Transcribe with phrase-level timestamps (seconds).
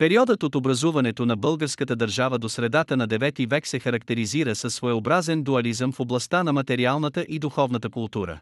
[0.00, 5.42] Периодът от образуването на българската държава до средата на 9 век се характеризира със своеобразен
[5.42, 8.40] дуализъм в областта на материалната и духовната култура.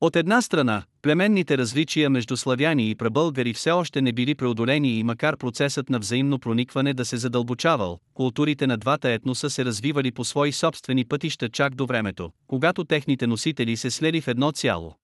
[0.00, 5.02] От една страна, племенните различия между славяни и прабългари все още не били преодолени и
[5.02, 10.24] макар процесът на взаимно проникване да се задълбочавал, културите на двата етноса се развивали по
[10.24, 14.94] свои собствени пътища чак до времето, когато техните носители се слели в едно цяло.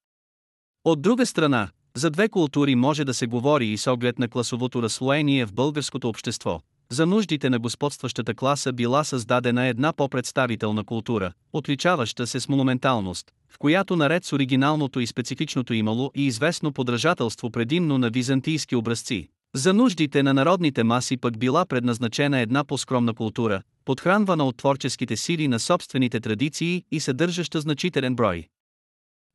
[0.84, 4.82] От друга страна, за две култури може да се говори и с оглед на класовото
[4.82, 6.60] разслоение в българското общество.
[6.90, 13.58] За нуждите на господстващата класа била създадена една по-представителна култура, отличаваща се с монументалност, в
[13.58, 19.28] която наред с оригиналното и специфичното имало и известно подражателство предимно на византийски образци.
[19.54, 25.48] За нуждите на народните маси пък била предназначена една по-скромна култура, подхранвана от творческите сили
[25.48, 28.48] на собствените традиции и съдържаща значителен брой.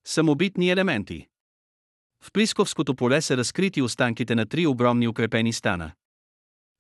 [0.08, 1.28] Самобитни елементи
[2.24, 5.92] в Плисковското поле са разкрити останките на три огромни укрепени стана.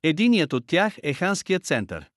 [0.03, 2.09] Единият от тях е ханският център.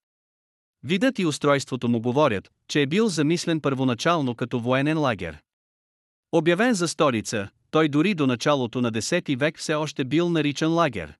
[0.82, 5.38] Видът и устройството му говорят, че е бил замислен първоначално като военен лагер.
[6.32, 11.14] Обявен за столица, той дори до началото на 10 век все още бил наричан лагер.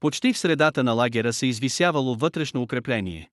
[0.00, 3.30] Почти в средата на лагера се извисявало вътрешно укрепление.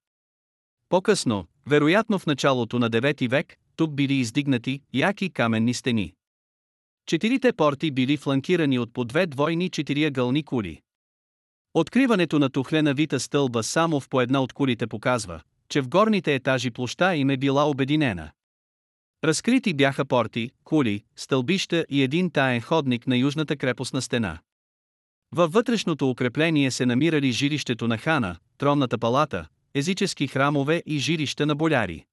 [0.90, 6.14] По-късно, вероятно в началото на 9 век, тук били издигнати яки каменни стени.
[7.06, 10.82] Четирите порти били фланкирани от по две двойни четириъгълни кули.
[11.74, 16.36] Откриването на тухлена вита стълба само в по една от кулите показва, че в горните
[16.36, 18.32] етажи площа им е била обединена.
[19.24, 24.40] Разкрити бяха порти, кули, стълбища и един таен ходник на южната крепостна стена.
[25.36, 31.56] Във вътрешното укрепление се намирали жилището на хана, тронната палата, езически храмове и жилища на
[31.56, 32.06] боляри.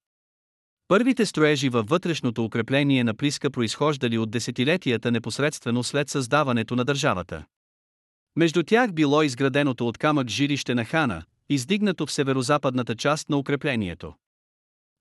[0.89, 7.45] Първите строежи във вътрешното укрепление на Плиска произхождали от десетилетията непосредствено след създаването на държавата.
[8.35, 14.13] Между тях било изграденото от камък жилище на хана, издигнато в северозападната част на укреплението.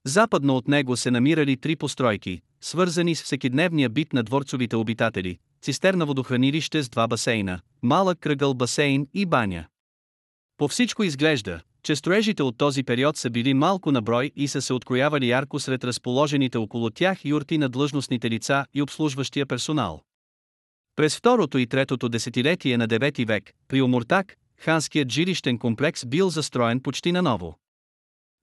[0.06, 6.06] Западно от него се намирали три постройки, свързани с всекидневния бит на дворцовите обитатели, цистерна
[6.06, 9.66] водохранилище с два басейна, малък кръгъл басейн и баня.
[10.56, 14.62] По всичко изглежда, че строежите от този период са били малко на брой и са
[14.62, 20.02] се откроявали ярко сред разположените около тях юрти на длъжностните лица и обслужващия персонал.
[20.96, 26.80] През второто и третото десетилетие на 9 век, при Омуртак, ханският жилищен комплекс бил застроен
[26.80, 27.58] почти наново.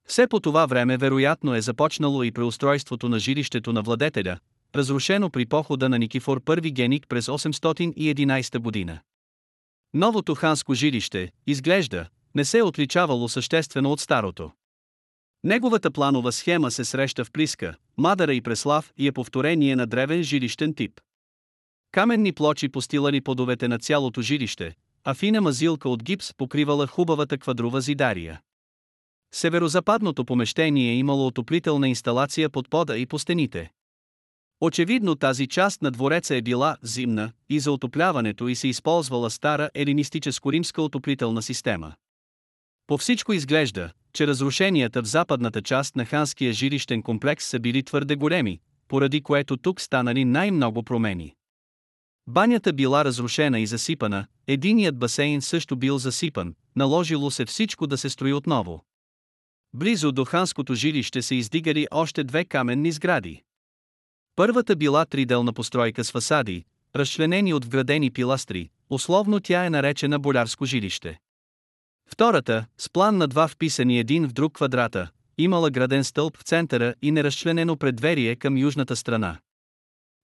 [0.08, 4.38] Все по това време вероятно е започнало и преустройството на жилището на владетеля,
[4.76, 9.00] разрушено при похода на Никифор I геник през 811 година.
[9.94, 14.52] Новото ханско жилище, изглежда, не се е отличавало съществено от старото.
[15.44, 20.24] Неговата планова схема се среща в Плиска, Мадара и Преслав и е повторение на древен
[20.24, 21.02] жилищен тип.
[21.92, 27.82] Каменни плочи постилали подовете на цялото жилище, а фина мазилка от гипс покривала хубавата квадрува
[27.82, 28.42] зидария.
[29.34, 33.72] Северозападното помещение е имало отоплителна инсталация под пода и по стените.
[34.62, 39.70] Очевидно тази част на двореца е била зимна и за отопляването и се използвала стара
[39.76, 41.94] елинистическо-римска отоплителна система.
[42.88, 48.16] По всичко изглежда, че разрушенията в западната част на ханския жилищен комплекс са били твърде
[48.16, 51.36] големи, поради което тук станали най-много промени.
[52.28, 58.10] Банята била разрушена и засипана, единият басейн също бил засипан, наложило се всичко да се
[58.10, 58.86] строи отново.
[59.74, 63.44] Близо до ханското жилище се издигали още две каменни сгради.
[64.36, 70.66] Първата била триделна постройка с фасади, разчленени от вградени пиластри, условно тя е наречена Болярско
[70.66, 71.20] жилище.
[72.08, 76.94] Втората, с план на два вписани един в друг квадрата, имала граден стълб в центъра
[77.02, 79.38] и неразчленено предверие към южната страна.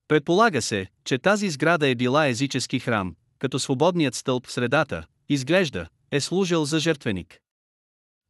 [0.08, 5.88] Предполага се, че тази сграда е била езически храм, като свободният стълб в средата, изглежда,
[6.12, 7.40] е служил за жертвеник.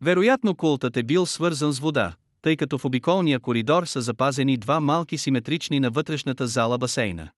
[0.02, 4.80] Вероятно култът е бил свързан с вода, тъй като в обиколния коридор са запазени два
[4.80, 7.30] малки симетрични на вътрешната зала басейна.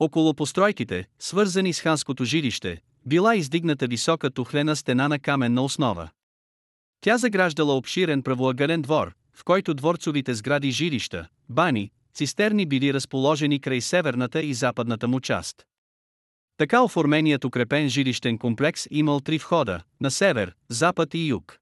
[0.00, 6.08] Около постройките, свързани с ханското жилище, била издигната висока тухлена стена на каменна основа.
[7.00, 13.80] Тя заграждала обширен правоъгълен двор, в който дворцовите сгради жилища, бани, цистерни били разположени край
[13.80, 15.66] северната и западната му част.
[16.56, 21.58] Така оформеният укрепен жилищен комплекс имал три входа– на север, запад и юг.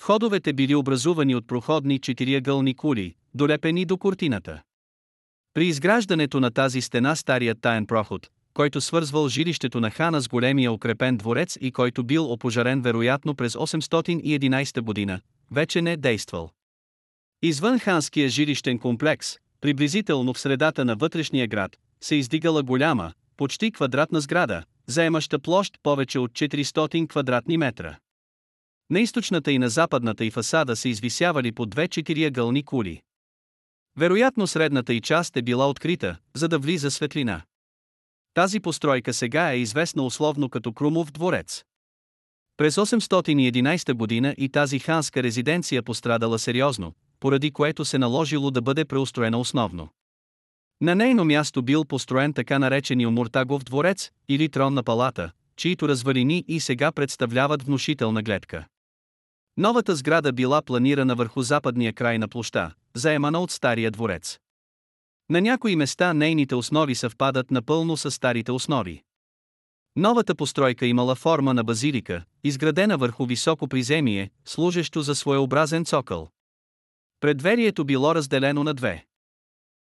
[0.00, 4.62] Входовете били образувани от проходни четириъгълни кули, долепени до куртината.
[5.56, 10.72] При изграждането на тази стена старият таен проход, който свързвал жилището на хана с големия
[10.72, 15.20] укрепен дворец и който бил опожарен вероятно през 811 година,
[15.50, 16.50] вече не е действал.
[17.42, 24.20] Извън ханския жилищен комплекс, приблизително в средата на вътрешния град, се издигала голяма, почти квадратна
[24.20, 27.98] сграда, заемаща площ повече от 400 квадратни метра.
[28.90, 33.02] На източната и на западната и фасада се извисявали по две четириъгълни кули.
[33.98, 37.42] Вероятно средната и част е била открита, за да влиза светлина.
[38.34, 41.64] Тази постройка сега е известна условно като Крумов дворец.
[42.56, 48.84] През 811 година и тази ханска резиденция пострадала сериозно, поради което се наложило да бъде
[48.84, 49.88] преустроена основно.
[50.80, 56.60] На нейно място бил построен така наречения Муртагов дворец, или тронна палата, чието развалини и
[56.60, 58.66] сега представляват внушителна гледка.
[59.56, 64.38] Новата сграда била планирана върху западния край на площа, заемана от стария дворец.
[65.30, 69.02] На някои места нейните основи съвпадат напълно с старите основи.
[69.96, 76.28] Новата постройка имала форма на базилика, изградена върху високо приземие, служещо за своеобразен цокъл.
[77.20, 79.06] Предверието било разделено на две.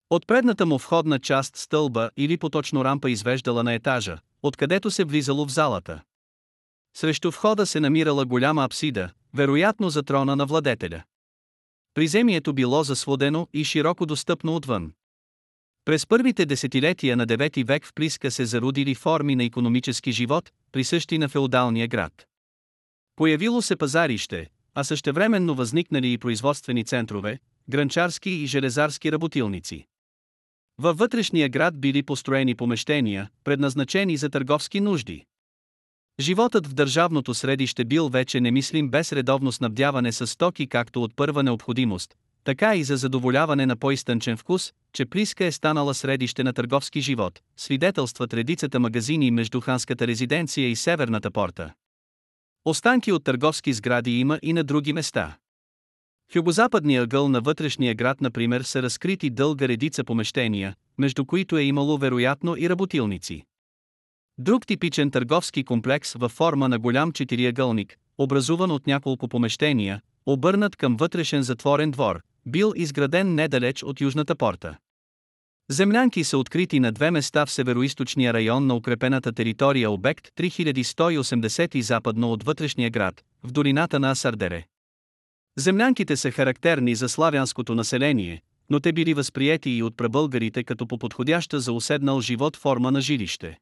[0.10, 5.46] От предната му входна част стълба или поточно рампа извеждала на етажа, откъдето се влизало
[5.46, 6.02] в залата.
[6.98, 11.04] Срещу входа се намирала голяма апсида, вероятно за трона на владетеля.
[11.94, 14.92] Приземието било засводено и широко достъпно отвън.
[15.86, 21.18] През първите десетилетия на 9 век в Плиска се зародили форми на економически живот, присъщи
[21.18, 22.28] на феодалния град.
[23.16, 27.40] Появило се пазарище, а същевременно възникнали и производствени центрове,
[27.70, 29.86] гранчарски и железарски работилници.
[30.78, 35.26] Във вътрешния град били построени помещения, предназначени за търговски нужди.
[36.22, 41.44] Животът в държавното средище бил вече немислим без редовно снабдяване с стоки както от първа
[41.44, 47.02] необходимост, така и за задоволяване на по-изтънчен вкус, че Плиска е станала средище на търговски
[47.02, 51.74] живот, свидетелстват редицата магазини между ханската резиденция и северната порта.
[52.66, 55.38] Останки от търговски сгради има и на други места.
[56.32, 61.64] В югозападния ъгъл на вътрешния град, например, са разкрити дълга редица помещения, между които е
[61.64, 63.44] имало вероятно и работилници.
[64.38, 70.95] Друг типичен търговски комплекс във форма на голям четириъгълник, образуван от няколко помещения, обърнат към
[70.95, 74.78] вътрешен затворен двор, бил изграден недалеч от южната порта.
[75.69, 81.81] Землянки са открити на две места в североизточния район на укрепената територия обект 3180 и
[81.81, 84.66] западно от вътрешния град, в долината на Асардере.
[85.57, 90.98] Землянките са характерни за славянското население, но те били възприети и от прабългарите като по
[90.98, 93.57] подходяща за уседнал живот форма на жилище.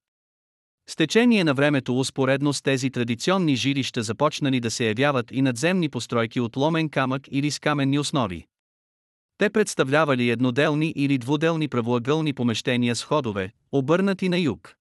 [0.89, 5.89] С течение на времето успоредно с тези традиционни жилища започнали да се явяват и надземни
[5.89, 8.45] постройки от ломен камък или с каменни основи.
[9.37, 14.75] Те представлявали едноделни или двуделни правоъгълни помещения с ходове, обърнати на юг.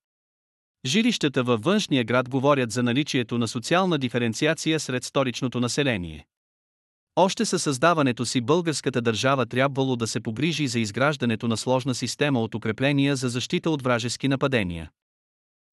[0.87, 6.27] Жилищата във външния град говорят за наличието на социална диференциация сред столичното население.
[7.17, 12.41] Още със създаването си българската държава трябвало да се погрижи за изграждането на сложна система
[12.41, 14.91] от укрепления за защита от вражески нападения.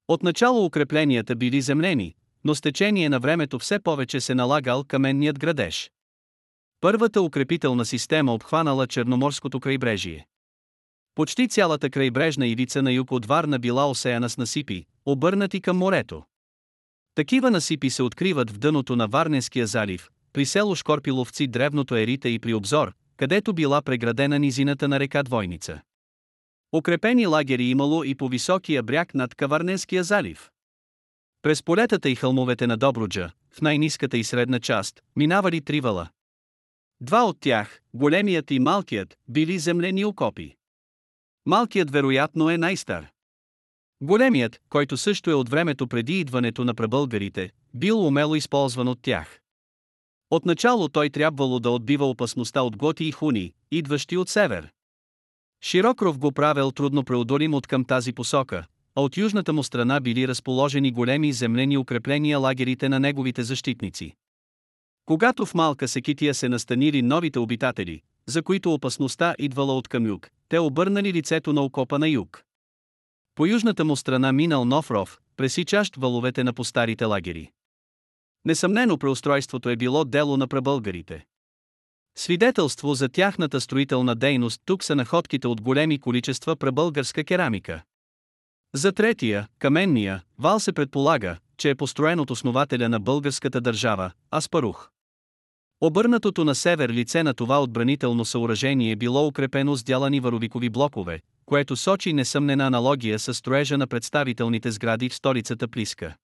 [0.07, 5.92] Отначало укрепленията били землени, но с течение на времето все повече се налагал каменният градеж.
[6.81, 10.28] Първата укрепителна система обхванала Черноморското крайбрежие.
[11.16, 16.24] Почти цялата крайбрежна ивица на юг от Варна била осеяна с насипи, обърнати към морето.
[17.16, 22.40] Такива насипи се откриват в дъното на Варненския залив, при село Шкорпиловци древното Ерита и
[22.40, 25.81] при обзор, където била преградена низината на река Двойница.
[26.74, 30.50] Укрепени лагери имало и по високия бряг над Каварненския залив.
[31.42, 36.10] През полетата и хълмовете на Добруджа, в най-низката и средна част, минавали три вала.
[37.02, 40.56] Два от тях, големият и малкият, били землени окопи.
[41.45, 43.07] Малкият вероятно е най-стар.
[44.02, 49.40] Големият, който също е от времето преди идването на прабългарите, бил умело използван от тях.
[50.30, 54.72] Отначало той трябвало да отбива опасността от готи и хуни, идващи от север.
[55.68, 60.28] Широкров го правил трудно преодолим от към тази посока, а от южната му страна били
[60.28, 64.16] разположени големи землени укрепления лагерите на неговите защитници.
[65.06, 70.30] Когато в малка секития се настанили новите обитатели, за които опасността идвала от към юг,
[70.50, 72.44] те обърнали лицето на окопа на юг.
[73.36, 77.52] По южната му страна минал нов ров, пресичащ валовете на постарите лагери.
[78.45, 81.26] Несъмнено преустройството е било дело на прабългарите.
[82.18, 87.84] Свидетелство за тяхната строителна дейност тук са находките от големи количества прабългарска керамика.
[88.76, 94.90] За третия, каменния, вал се предполага, че е построен от основателя на българската държава, Аспарух.
[95.81, 101.19] Обърнатото на север лице на това отбранително съоръжение е било укрепено с дялани варовикови блокове,
[101.45, 106.16] което сочи несъмнена аналогия с строежа на представителните сгради в столицата Плиска.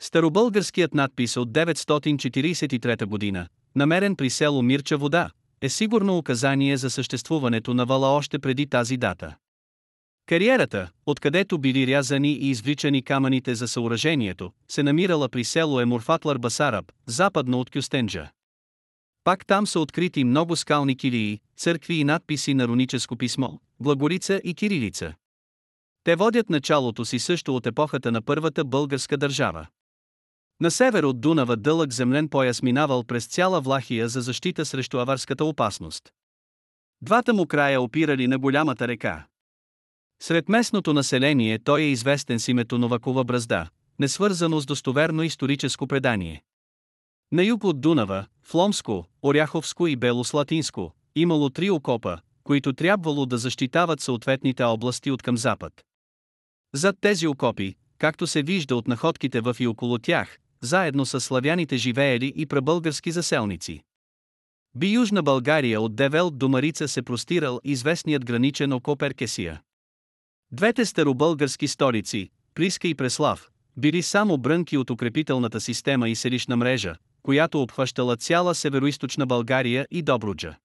[0.00, 7.74] Старобългарският надпис от 943 година, намерен при село Мирча вода, е сигурно указание за съществуването
[7.74, 9.36] на вала още преди тази дата.
[10.26, 16.92] Кариерата, откъдето били рязани и извличани камъните за съоръжението, се намирала при село Емурфатлар Басараб,
[17.06, 18.30] западно от Кюстенджа.
[19.24, 23.48] Пак там са открити много скални килии, църкви и надписи на руническо писмо,
[23.80, 25.14] благорица и кирилица.
[26.04, 29.66] Те водят началото си също от епохата на първата българска държава.
[30.60, 35.44] На север от Дунава дълъг землен пояс минавал през цяла Влахия за защита срещу аварската
[35.44, 36.12] опасност.
[37.02, 39.26] Двата му края опирали на голямата река.
[40.22, 46.42] Сред местното население той е известен с името Новакова бръзда, несвързано с достоверно историческо предание.
[47.32, 54.00] На юг от Дунава, Фломско, Оряховско и Белослатинско, имало три окопа, които трябвало да защитават
[54.00, 55.72] съответните области от към запад.
[56.74, 61.76] Зад тези окопи, както се вижда от находките в и около тях, заедно с славяните
[61.76, 63.82] живеели и прабългарски заселници.
[64.74, 69.62] Би Южна България от Девел до Марица се простирал известният граничен окоп Еркесия.
[70.52, 76.94] Двете старобългарски столици, Плиска и Преслав, били само брънки от укрепителната система и селищна мрежа,
[77.22, 80.56] която обхващала цяла североизточна България и Добруджа.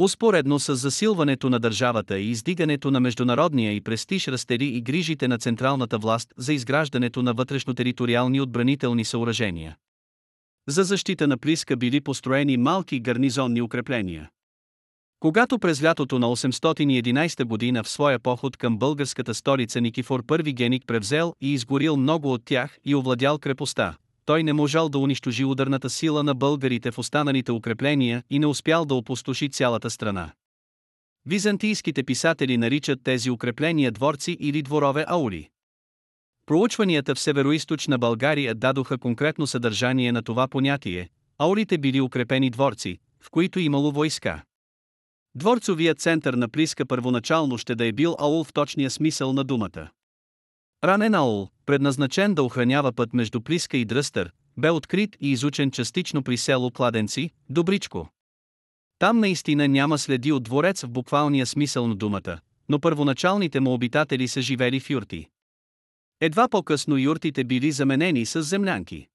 [0.00, 5.38] Успоредно с засилването на държавата и издигането на международния и престиж растери и грижите на
[5.38, 9.76] централната власт за изграждането на вътрешно-териториални отбранителни съоръжения.
[10.68, 14.28] За защита на Плиска били построени малки гарнизонни укрепления.
[15.20, 20.82] Когато през лятото на 811 година в своя поход към българската столица Никифор I Геник
[20.86, 23.96] превзел и изгорил много от тях и овладял крепостта,
[24.28, 28.84] той не можал да унищожи ударната сила на българите в останалите укрепления и не успял
[28.84, 30.32] да опустоши цялата страна.
[31.26, 35.48] Византийските писатели наричат тези укрепления дворци или дворове аули.
[36.46, 41.08] Проучванията в североизточна България дадоха конкретно съдържание на това понятие.
[41.38, 44.42] Аулите били укрепени дворци, в които имало войска.
[45.34, 49.90] Дворцовият център на Плиска първоначално ще да е бил аул в точния смисъл на думата.
[50.84, 56.22] Ранен аул, предназначен да охранява път между Плиска и Дръстър, бе открит и изучен частично
[56.22, 58.08] при село Кладенци, Добричко.
[58.98, 64.28] Там наистина няма следи от дворец в буквалния смисъл на думата, но първоначалните му обитатели
[64.28, 65.28] са живели в юрти.
[66.20, 69.08] Едва по-късно юртите били заменени с землянки.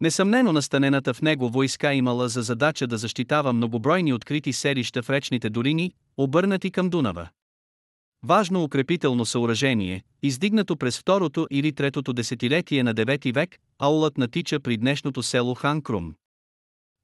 [0.00, 5.50] Несъмнено настанената в него войска имала за задача да защитава многобройни открити селища в речните
[5.50, 7.28] долини, обърнати към Дунава.
[8.22, 14.76] Важно укрепително съоръжение, издигнато през второто или третото десетилетие на 9 век, аулът натича при
[14.76, 16.14] днешното село Ханкрум.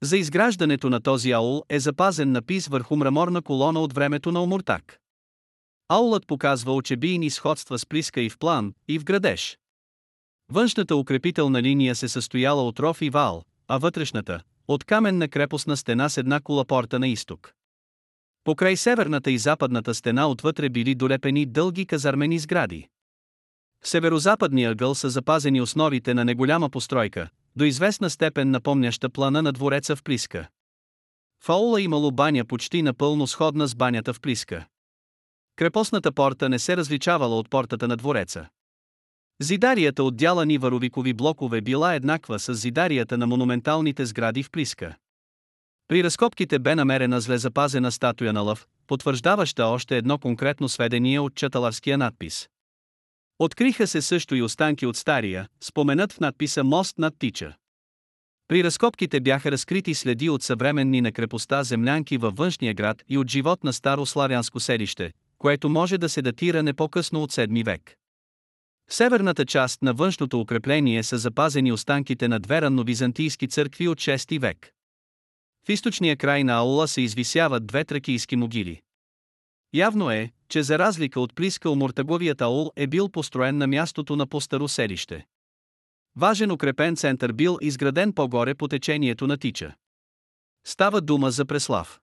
[0.02, 4.98] За изграждането на този аул е запазен напис върху мраморна колона от времето на Омуртак.
[5.88, 9.58] Аулът показва очебийни сходства с Плиска и в план, и в градеж.
[10.52, 16.08] Външната укрепителна линия се състояла от ров и вал, а вътрешната– от каменна крепостна стена
[16.08, 17.54] с една кулапорта на изток.
[18.44, 22.88] Покрай северната и западната стена отвътре били долепени дълги казармени сгради.
[23.80, 29.52] В северозападния ъгъл са запазени основите на неголяма постройка, до известна степен напомняща плана на
[29.52, 30.48] двореца в Плиска.
[31.44, 34.66] В аула имало баня почти напълно сходна с банята в Плиска.
[35.56, 38.48] Крепостната порта не се различавала от портата на двореца.
[39.40, 44.96] Зидарията от дялани варовикови блокове била еднаква с зидарията на монументалните сгради в Плиска.
[45.88, 51.34] При разкопките бе намерена зле запазена статуя на лъв, потвърждаваща още едно конкретно сведение от
[51.34, 52.48] чаталарския надпис.
[53.38, 57.54] Откриха се също и останки от стария, споменат в надписа Мост над Тича.
[58.48, 63.30] При разкопките бяха разкрити следи от съвременни на крепостта землянки във външния град и от
[63.30, 67.94] живот на старо славянско селище, което може да се датира не по-късно от 7 век.
[68.90, 74.40] В северната част на външното укрепление са запазени останките на две ранновизантийски църкви от 6
[74.40, 74.70] век.
[75.66, 78.80] В източния край на аула се извисяват две тракийски могили.
[79.74, 84.26] Явно е, че за разлика от Плискал Муртаговият аул е бил построен на мястото на
[84.26, 85.26] по-старо селище.
[86.16, 89.74] Важен укрепен център бил изграден по-горе по течението на Тича.
[90.66, 92.00] Става дума за Преслав.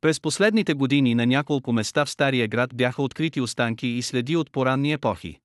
[0.00, 4.52] През последните години на няколко места в Стария град бяха открити останки и следи от
[4.52, 5.38] поранни епохи.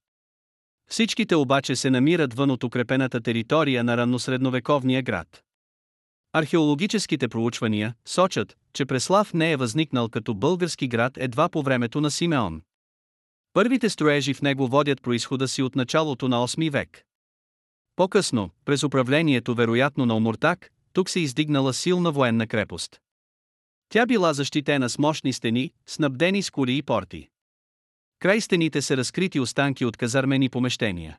[0.90, 5.44] Всичките обаче се намират вън от укрепената територия на ранносредновековния град.
[6.34, 12.12] Археологическите проучвания сочат, че Преслав не е възникнал като български град едва по времето на
[12.12, 12.62] Симеон.
[13.54, 17.06] Първите строежи в него водят происхода си от началото на 8 век.
[17.96, 23.02] По-късно, през управлението вероятно на Омуртак, тук се издигнала силна военна крепост.
[23.90, 27.30] Тя била защитена с мощни стени, снабдени с кули и порти.
[28.20, 31.18] Край стените се разкрити останки от казармени помещения.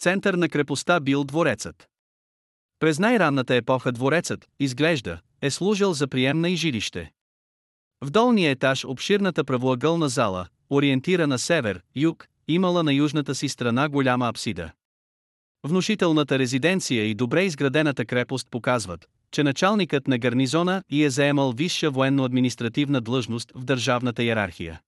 [0.00, 1.89] Център на крепостта бил дворецът.
[2.80, 7.12] През най-ранната епоха дворецът, изглежда, е служил за приемна и жилище.
[8.04, 14.28] В долния етаж обширната правоъгълна зала, ориентирана север, юг, имала на южната си страна голяма
[14.28, 14.70] апсида.
[15.66, 21.90] Внушителната резиденция и добре изградената крепост показват, че началникът на гарнизона и е заемал висша
[21.90, 24.80] военно-административна длъжност в държавната иерархия.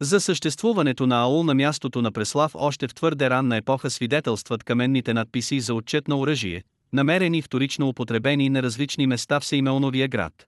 [0.00, 5.14] За съществуването на аул на мястото на Преслав още в твърде ранна епоха свидетелстват каменните
[5.14, 10.46] надписи за отчет на оръжие, намерени вторично употребени на различни места в Сеймеоновия град.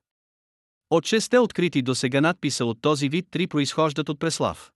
[0.89, 4.71] От шесте открити до сега надписа от този вид три произхождат от Преслав.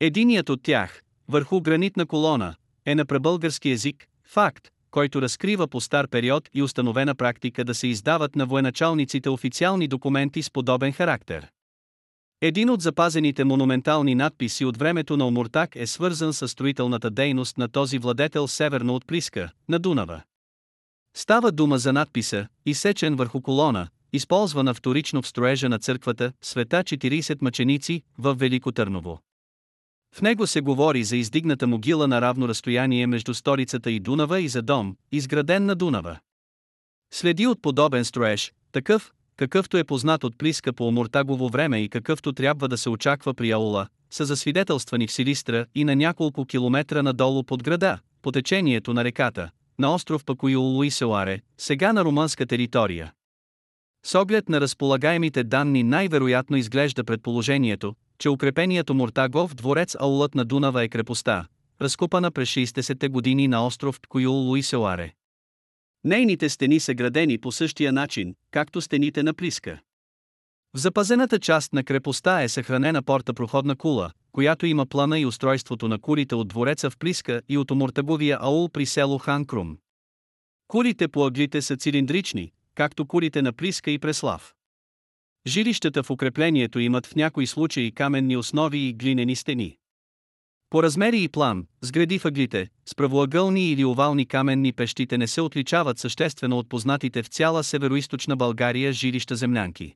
[0.00, 2.54] Единият от тях, върху гранитна колона,
[2.86, 7.86] е на пребългарски език, факт, който разкрива по стар период и установена практика да се
[7.86, 11.48] издават на военачалниците официални документи с подобен характер.
[12.40, 17.68] Един от запазените монументални надписи от времето на Омуртак е свързан с строителната дейност на
[17.68, 20.22] този владетел северно от Плиска, на Дунава.
[21.14, 27.42] Става дума за надписа, изсечен върху колона, използвана вторично в строежа на църквата Света 40
[27.42, 29.20] мъченици в Велико Търново.
[30.14, 34.48] В него се говори за издигната могила на равно разстояние между столицата и Дунава и
[34.48, 36.18] за дом, изграден на Дунава.
[37.10, 42.32] Следи от подобен строеж, такъв, какъвто е познат от Плиска по Омуртагово време и какъвто
[42.32, 47.42] трябва да се очаква при Аула, са засвидетелствани в Силистра и на няколко километра надолу
[47.42, 53.12] под града, по течението на реката, на остров Пакуиолу и Сеуаре, сега на румънска територия.
[54.04, 60.84] С оглед на разполагаемите данни най-вероятно изглежда предположението, че укрепението Муртагов дворец Аулът на Дунава
[60.84, 61.46] е крепостта,
[61.80, 65.12] разкупана през 60-те години на остров Ткуюл Луисеуаре.
[66.04, 69.80] Нейните стени са градени по същия начин, както стените на Плиска.
[70.74, 75.88] В запазената част на крепостта е съхранена порта проходна кула, която има плана и устройството
[75.88, 79.78] на кулите от двореца в Плиска и от Омуртаговия аул при село Ханкрум.
[80.68, 84.54] Кулите по аглите са цилиндрични, както кулите на Плиска и Преслав.
[85.46, 89.76] Жилищата в укреплението имат в някои случаи каменни основи и глинени стени.
[90.70, 95.98] По размери и план, сгради въглите, с правоъгълни или овални каменни пещите не се отличават
[95.98, 99.94] съществено от познатите в цяла североизточна България жилища землянки.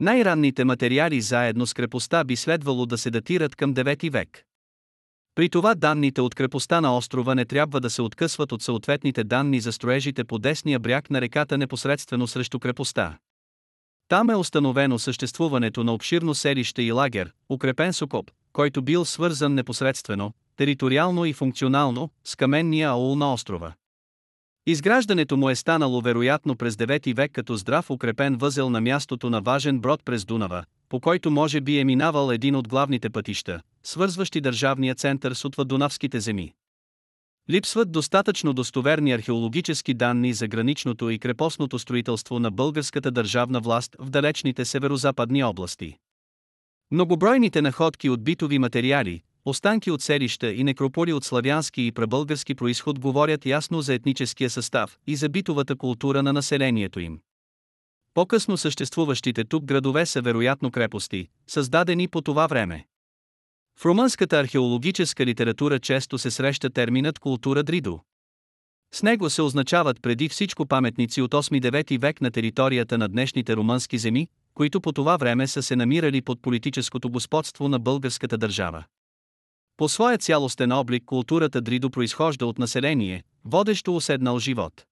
[0.00, 4.44] Най-ранните материали заедно с крепостта би следвало да се датират към 9 век.
[5.34, 9.60] При това данните от крепостта на острова не трябва да се откъсват от съответните данни
[9.60, 13.18] за строежите по десния бряг на реката непосредствено срещу крепостта.
[14.08, 18.06] Там е установено съществуването на обширно селище и лагер, укрепен с
[18.52, 23.72] който бил свързан непосредствено, териториално и функционално, с каменния аул на острова.
[24.66, 29.40] Изграждането му е станало вероятно през 9 век като здрав укрепен възел на мястото на
[29.40, 34.40] важен брод през Дунава, по който може би е минавал един от главните пътища, свързващи
[34.40, 36.52] държавния център с отвъдунавските земи.
[37.50, 44.10] Липсват достатъчно достоверни археологически данни за граничното и крепостното строителство на българската държавна власт в
[44.10, 45.96] далечните северо-западни области.
[46.90, 52.98] Многобройните находки от битови материали, останки от селища и некрополи от славянски и прабългарски происход
[52.98, 57.20] говорят ясно за етническия състав и за битовата култура на населението им.
[58.14, 62.86] По-късно съществуващите тук градове са вероятно крепости, създадени по това време.
[63.78, 68.00] В румънската археологическа литература често се среща терминът култура Дридо.
[68.94, 73.98] С него се означават преди всичко паметници от 8-9 век на територията на днешните румънски
[73.98, 78.84] земи, които по това време са се намирали под политическото господство на българската държава.
[79.80, 84.84] По своя цялостен облик културата Дридо произхожда от население, водещо уседнал живот.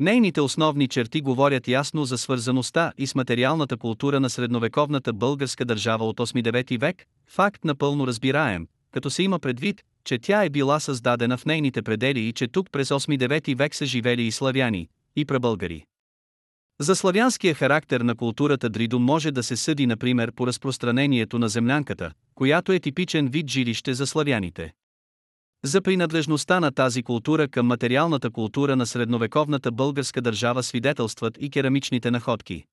[0.00, 6.04] Нейните основни черти говорят ясно за свързаността и с материалната култура на средновековната българска държава
[6.04, 11.36] от 8-9 век, факт напълно разбираем, като се има предвид, че тя е била създадена
[11.36, 15.84] в нейните предели и че тук през 8-9 век са живели и славяни, и пребългари.
[16.80, 22.12] За славянския характер на културата Дридо може да се съди например по разпространението на землянката,
[22.34, 24.72] която е типичен вид жилище за славяните.
[25.64, 32.10] За принадлежността на тази култура към материалната култура на средновековната българска държава свидетелстват и керамичните
[32.10, 32.64] находки.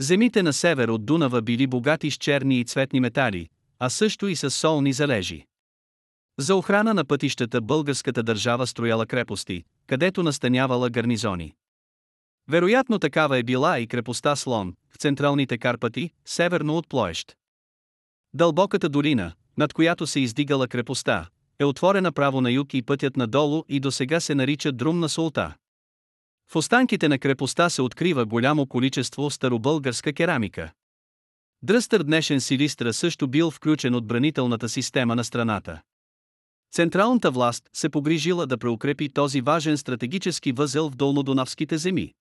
[0.00, 3.48] Земите на север от Дунава били богати с черни и цветни метали,
[3.78, 5.46] а също и с солни залежи.
[6.38, 11.54] За охрана на пътищата българската държава строяла крепости, където настанявала гарнизони.
[12.48, 17.36] Вероятно такава е била и крепостта Слон, в централните Карпати, северно от Плоещ.
[18.34, 21.28] Дълбоката долина, над която се издигала крепостта,
[21.58, 25.08] е отворена право на юг и пътят надолу и до сега се нарича Друм на
[25.08, 25.54] Султа.
[26.50, 30.72] В останките на крепостта се открива голямо количество старобългарска керамика.
[31.62, 35.80] Дръстър днешен Силистра също бил включен от бранителната система на страната.
[36.72, 42.12] Централната власт се погрижила да преукрепи този важен стратегически възел в долнодонавските земи.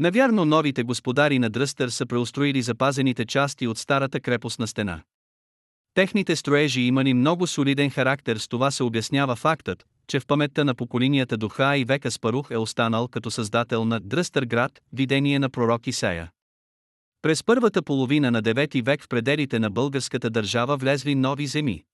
[0.00, 5.02] Навярно новите господари на Дръстър са преустроили запазените части от старата крепостна стена.
[5.94, 10.74] Техните строежи имали много солиден характер с това се обяснява фактът, че в паметта на
[10.74, 15.86] поколенията духа и века Спарух е останал като създател на Дръстър град, видение на пророк
[15.86, 16.30] Исея.
[17.22, 21.84] През първата половина на 9 век в пределите на българската държава влезли нови земи.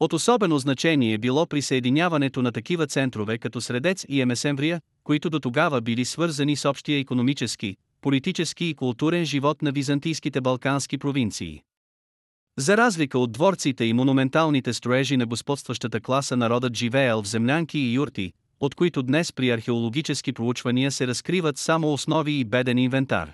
[0.00, 5.80] От особено значение било присъединяването на такива центрове като Средец и Емесемврия, които до тогава
[5.80, 11.62] били свързани с общия економически, политически и културен живот на византийските балкански провинции.
[12.58, 17.92] За разлика от дворците и монументалните строежи на господстващата класа народът живеел в землянки и
[17.92, 23.32] юрти, от които днес при археологически проучвания се разкриват само основи и беден инвентар.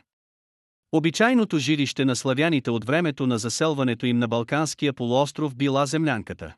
[0.93, 6.55] Обичайното жилище на славяните от времето на заселването им на Балканския полуостров била землянката.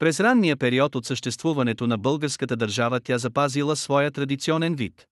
[0.00, 5.06] През ранния период от съществуването на българската държава тя запазила своя традиционен вид.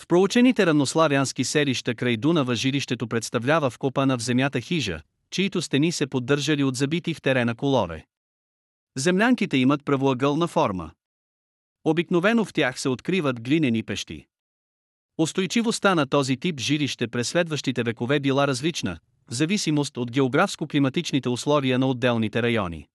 [0.00, 6.06] В проучените равнославянски селища край Дунава жилището представлява вкопана в земята хижа, чието стени се
[6.06, 8.06] поддържали от забити в терена колове.
[8.96, 10.90] Землянките имат правоъгълна форма.
[11.84, 14.26] Обикновено в тях се откриват глинени пещи.
[15.18, 18.98] Устойчивостта на този тип жилище през следващите векове била различна,
[19.30, 22.88] в зависимост от географско-климатичните условия на отделните райони.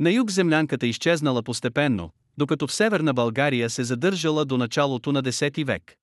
[0.00, 5.64] На юг землянката изчезнала постепенно, докато в северна България се задържала до началото на 10
[5.64, 5.96] век.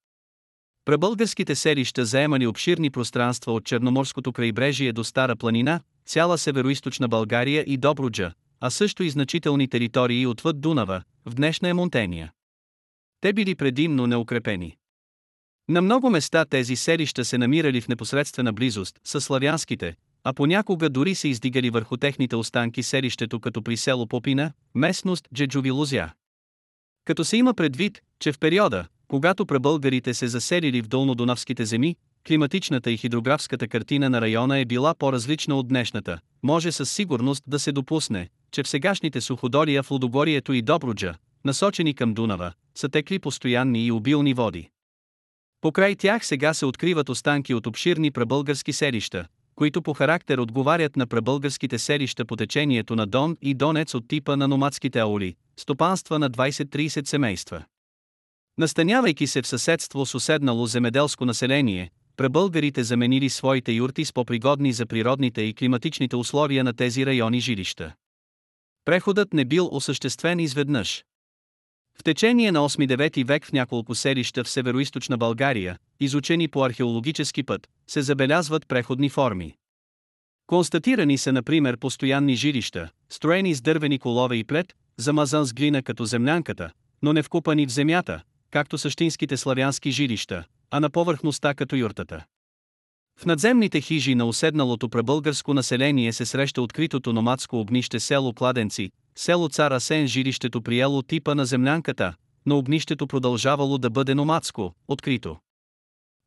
[0.86, 7.78] Пребългарските селища заемали обширни пространства от Черноморското крайбрежие до Стара планина, цяла североизточна България и
[7.78, 12.32] Добруджа, а също и значителни територии отвъд Дунава, в днешна Емонтения.
[13.22, 14.78] Те били предимно неукрепени.
[15.70, 19.96] На много места тези селища се намирали в непосредствена близост с славянските,
[20.28, 26.10] а понякога дори се издигали върху техните останки селището като при село Попина, местност Джеджовилузя.
[27.06, 31.96] Като се има предвид, че в периода, когато пребългарите се заселили в долнодонавските земи,
[32.28, 37.60] климатичната и хидрографската картина на района е била по-различна от днешната, може със сигурност да
[37.60, 43.20] се допусне, че в сегашните суходолия в Лудогорието и Добруджа, насочени към Дунава, са текли
[43.20, 44.70] постоянни и обилни води.
[45.62, 51.08] Покрай тях сега се откриват останки от обширни пребългарски селища, които по характер отговарят на
[51.08, 56.32] пребългарските селища по течението на Дон и Донец от типа на номадските аули, стопанства на
[56.32, 57.66] 20-30 семейства.
[58.58, 64.86] Настанявайки се в съседство с уседнало земеделско население, пребългарите заменили своите юрти с попригодни за
[64.86, 67.94] природните и климатичните условия на тези райони жилища.
[68.86, 71.04] Преходът не бил осъществен изведнъж.
[72.00, 77.68] В течение на 8-9 век в няколко селища в североизточна България, изучени по археологически път,
[77.88, 79.56] се забелязват преходни форми.
[80.48, 86.06] Констатирани са например постоянни жилища, строени с дървени колове и плет, замазан с глина като
[86.06, 86.70] землянката,
[87.02, 92.26] но не вкупани в земята, както същинските славянски жилища, а на повърхността като юртата.
[93.20, 99.50] В надземните хижи на уседналото пребългарско население се среща откритото номадско огнище село Кладенци, село
[99.50, 102.14] Цар Асен жилището приело типа на землянката,
[102.46, 105.38] но огнището продължавало да бъде номадско, открито.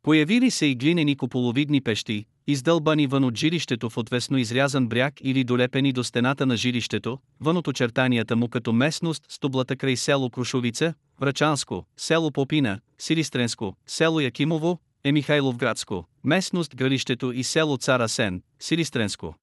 [0.02, 5.44] Появили се и глинени куполовидни пещи, издълбани вън от жилището в отвесно изрязан бряг или
[5.44, 10.30] долепени до стената на жилището, вън от очертанията му като местност с тублата край село
[10.30, 19.34] Крушовица, Врачанско, село Попина, Силистренско, село Якимово, Емихайловградско, местност Гралището и село Цара Сен, Силистренско.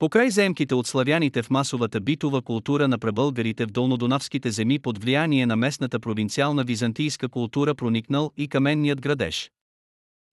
[0.00, 5.46] Покрай заемките от славяните в масовата битова култура на пребългарите в долнодонавските земи под влияние
[5.46, 9.50] на местната провинциална византийска култура проникнал и каменният градеж.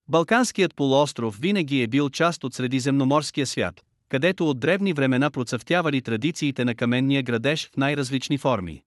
[0.09, 6.65] Балканският полуостров винаги е бил част от средиземноморския свят, където от древни времена процъфтявали традициите
[6.65, 8.81] на каменния градеж в най-различни форми.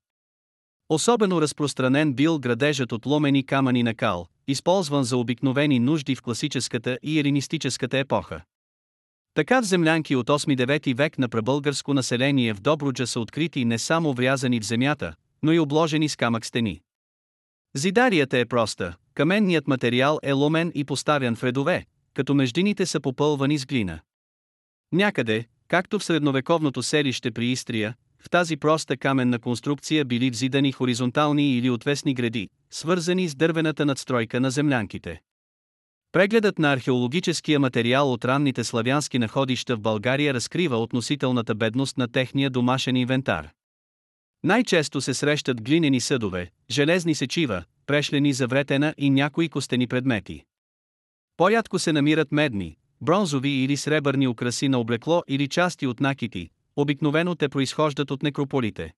[0.88, 6.98] Особено разпространен бил градежът от ломени камъни на кал, използван за обикновени нужди в класическата
[7.02, 8.42] и елинистическата епоха.
[9.34, 14.12] Така в землянки от 8-9 век на пребългарско население в Добруджа са открити не само
[14.12, 16.80] врязани в земята, но и обложени с камък стени.
[17.74, 23.58] Зидарията е проста, каменният материал е ломен и поставян в редове, като междините са попълвани
[23.58, 24.00] с глина.
[24.92, 31.56] Някъде, както в средновековното селище при Истрия, в тази проста каменна конструкция били взидани хоризонтални
[31.56, 35.20] или отвесни гради, свързани с дървената надстройка на землянките.
[36.12, 42.50] Прегледът на археологическия материал от ранните славянски находища в България разкрива относителната бедност на техния
[42.50, 43.48] домашен инвентар.
[44.44, 50.44] Най-често се срещат глинени съдове, железни сечива, прешлени за вретена и някои костени предмети.
[51.36, 57.34] По-ядко се намират медни, бронзови или сребърни украси на облекло или части от накити, обикновено
[57.34, 58.92] те произхождат от некрополите.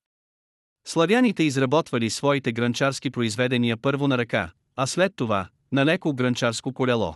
[0.85, 7.15] Славяните изработвали своите гранчарски произведения първо на ръка, а след това, на леко гранчарско колело.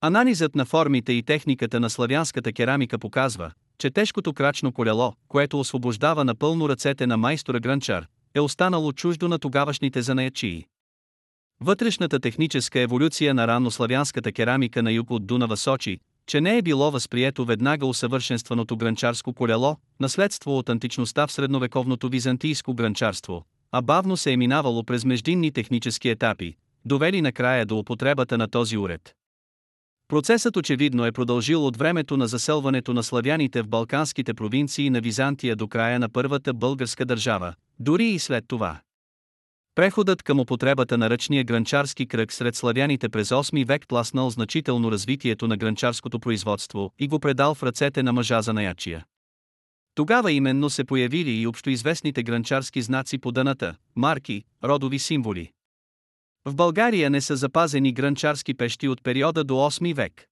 [0.00, 6.24] Анализът на формите и техниката на славянската керамика показва, че тежкото крачно колело, което освобождава
[6.24, 10.64] напълно ръцете на майстора гранчар, е останало чуждо на тогавашните занаячии.
[11.60, 16.90] Вътрешната техническа еволюция на раннославянската керамика на юг от Дунава сочи, че не е било
[16.90, 24.32] възприето веднага усъвършенстваното гранчарско колело, наследство от античността в средновековното византийско гранчарство, а бавно се
[24.32, 29.14] е минавало през междинни технически етапи, довели накрая до употребата на този уред.
[30.08, 35.56] Процесът очевидно е продължил от времето на заселването на славяните в балканските провинции на Византия
[35.56, 38.80] до края на първата българска държава, дори и след това.
[39.74, 45.48] Преходът към употребата на ръчния гранчарски кръг сред славяните през 8 век пласнал значително развитието
[45.48, 49.04] на гранчарското производство и го предал в ръцете на мъжа за наячия.
[49.94, 55.53] Тогава именно се появили и общоизвестните гранчарски знаци по дъната, марки, родови символи.
[56.44, 60.26] В България не са запазени гранчарски пещи от периода до 8 век.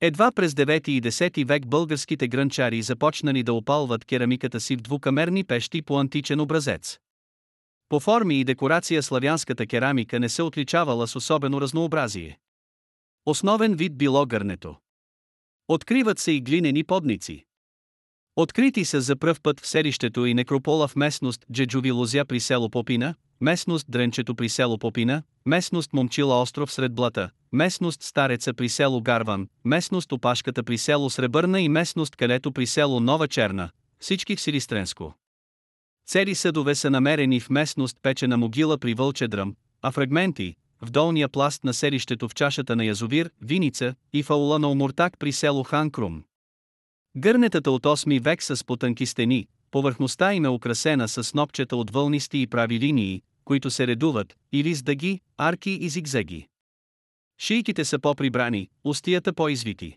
[0.00, 5.44] Едва през 9 и 10 век българските гранчари започнали да опалват керамиката си в двукамерни
[5.44, 6.98] пещи по античен образец.
[7.88, 12.38] По форми и декорация славянската керамика не се отличавала с особено разнообразие.
[13.26, 14.76] Основен вид било гърнето.
[15.68, 17.44] Откриват се и глинени подници.
[18.36, 22.70] Открити са за пръв път в селището и некропола в местност Джеджови лозя при село
[22.70, 29.02] Попина, местност Дренчето при село Попина, местност Момчила остров сред блата, местност Стареца при село
[29.02, 33.70] Гарван, местност Опашката при село Сребърна и местност Калето при село Нова Черна,
[34.00, 35.14] всички в Силистренско.
[36.06, 41.64] Цели съдове са намерени в местност Печена могила при Вълчедръм, а фрагменти, в долния пласт
[41.64, 46.22] на селището в чашата на Язовир, Виница и в аула на Омуртак при село Ханкрум.
[47.16, 51.90] Гърнетата от 8 век са с потънки стени, повърхността им е украсена с снопчета от
[51.90, 56.48] вълнисти и прави линии, които се редуват, или с дъги, арки и зигзаги.
[57.38, 59.96] Шийките са по-прибрани, устията по-извити.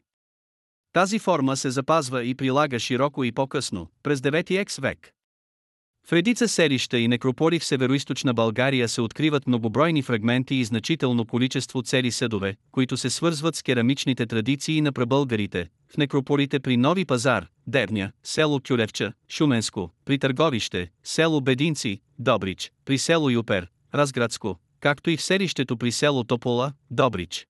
[0.94, 5.12] Тази форма се запазва и прилага широко и по-късно, през 9 екс век.
[6.08, 11.82] В редица селища и некрополи в североизточна България се откриват многобройни фрагменти и значително количество
[11.82, 17.48] цели съдове, които се свързват с керамичните традиции на прабългарите, в некрополите при Нови пазар,
[17.68, 25.18] Девня, село Кюлевча, Шуменско, при Търговище, село Бединци, Добрич, при село Юпер, Разградско, както и
[25.18, 27.48] в селището при село Топола, Добрич.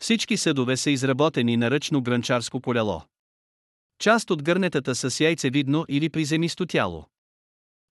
[0.00, 3.02] Всички съдове са изработени на ръчно гранчарско колело.
[3.98, 7.06] Част от гърнетата са с яйцевидно или приземисто тяло.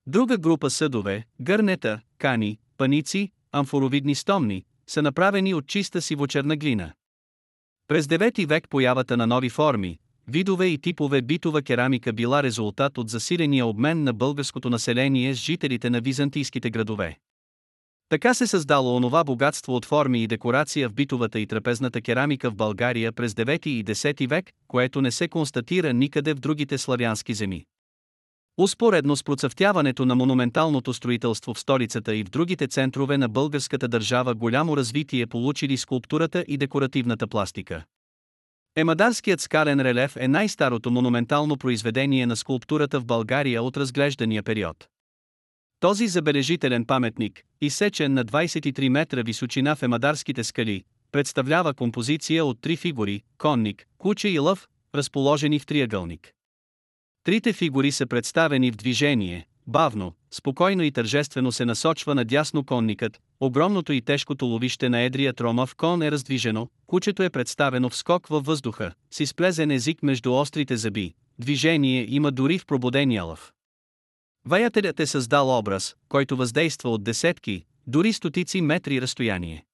[0.07, 6.93] Друга група съдове, гърнета, кани, паници, амфоровидни стомни, са направени от чиста сивочерна глина.
[7.87, 13.09] През 9 век появата на нови форми, видове и типове битова керамика била резултат от
[13.09, 17.17] засиления обмен на българското население с жителите на византийските градове.
[18.09, 22.55] Така се създало онова богатство от форми и декорация в битовата и трапезната керамика в
[22.55, 27.65] България през 9 и 10 век, което не се констатира никъде в другите славянски земи.
[28.57, 34.35] Успоредно с процъфтяването на монументалното строителство в столицата и в другите центрове на българската държава
[34.35, 37.83] голямо развитие получили скулптурата и декоративната пластика.
[38.75, 44.87] Емадарският скален релеф е най-старото монументално произведение на скулптурата в България от разглеждания период.
[45.79, 52.75] Този забележителен паметник, изсечен на 23 метра височина в Емадарските скали, представлява композиция от три
[52.75, 56.31] фигури– конник, куче и лъв, разположени в триъгълник.
[57.23, 63.93] Трите фигури са представени в движение, бавно, спокойно и тържествено се насочва надясно конникът, огромното
[63.93, 68.45] и тежкото ловище на едрият ромав кон е раздвижено, кучето е представено в скок във
[68.45, 73.53] въздуха, с изплезен език между острите зъби, движение има дори в пробудения лъв.
[74.45, 79.65] Ваятелят е създал образ, който въздейства от десетки, дори стотици метри разстояние.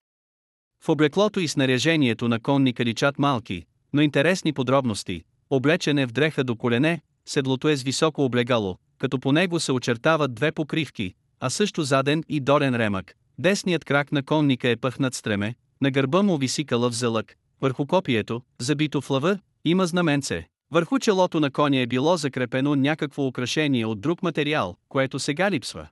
[0.83, 6.43] В облеклото и снаряжението на конника личат малки, но интересни подробности, облечен е в дреха
[6.43, 11.49] до колене, седлото е с високо облегало, като по него се очертават две покривки, а
[11.49, 13.13] също заден и дорен ремък.
[13.39, 18.41] Десният крак на конника е пъхнат стреме, на гърба му виси кълъв залък, върху копието,
[18.59, 20.47] забито в лъва, има знаменце.
[20.71, 25.87] Върху челото на коня е било закрепено някакво украшение от друг материал, което сега липсва.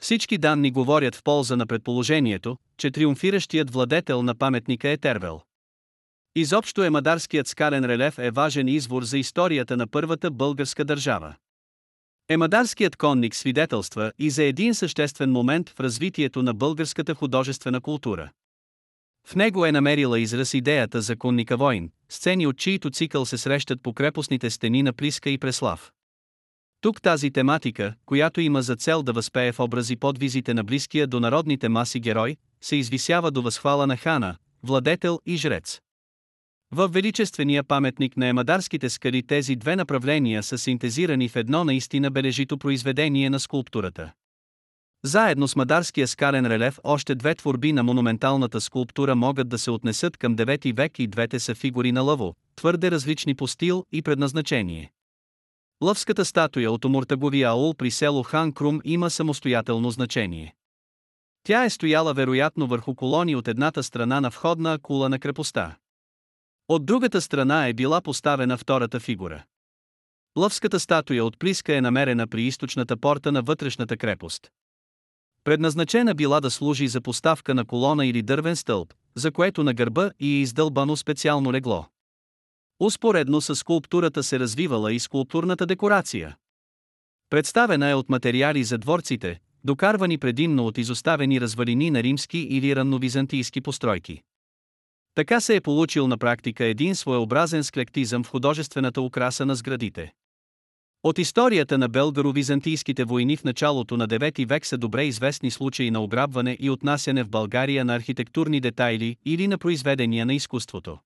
[0.00, 5.40] Всички данни говорят в полза на предположението, че триумфиращият владетел на паметника е Тервел.
[6.36, 11.34] Изобщо емадарският скален релеф е важен извор за историята на първата българска държава.
[12.28, 18.30] Емадарският конник свидетелства и за един съществен момент в развитието на българската художествена култура.
[19.26, 23.82] В него е намерила израз идеята за конника войн, сцени от чието цикъл се срещат
[23.82, 25.92] по крепостните стени на Плиска и Преслав.
[26.80, 31.20] Тук тази тематика, която има за цел да възпее в образи подвизите на близкия до
[31.20, 35.80] народните маси герой, се извисява до възхвала на хана, владетел и жрец.
[36.76, 42.58] В величествения паметник на Емадарските скали тези две направления са синтезирани в едно наистина бележито
[42.58, 44.12] произведение на скулптурата.
[45.04, 50.16] Заедно с мадарския скален релеф още две творби на монументалната скулптура могат да се отнесат
[50.16, 54.92] към 9 век и двете са фигури на лъво, твърде различни по стил и предназначение.
[55.84, 60.54] Лъвската статуя от Омуртаговия аул при село Хан Крум има самостоятелно значение.
[61.44, 65.76] Тя е стояла вероятно върху колони от едната страна на входна кула на крепостта.
[66.68, 69.44] От другата страна е била поставена втората фигура.
[70.38, 74.50] Лъвската статуя от Плиска е намерена при източната порта на вътрешната крепост.
[75.44, 80.10] Предназначена била да служи за поставка на колона или дървен стълб, за което на гърба
[80.20, 81.86] и е издълбано специално легло.
[82.80, 86.36] Успоредно с скулптурата се развивала и скулптурната декорация.
[87.30, 93.60] Представена е от материали за дворците, докарвани предимно от изоставени развалини на римски или ранновизантийски
[93.60, 94.22] постройки.
[95.14, 100.12] Така се е получил на практика един своеобразен склектизъм в художествената украса на сградите.
[101.02, 106.02] От историята на белгаро-византийските войни в началото на 9 век са добре известни случаи на
[106.02, 110.98] ограбване и отнасяне в България на архитектурни детайли или на произведения на изкуството.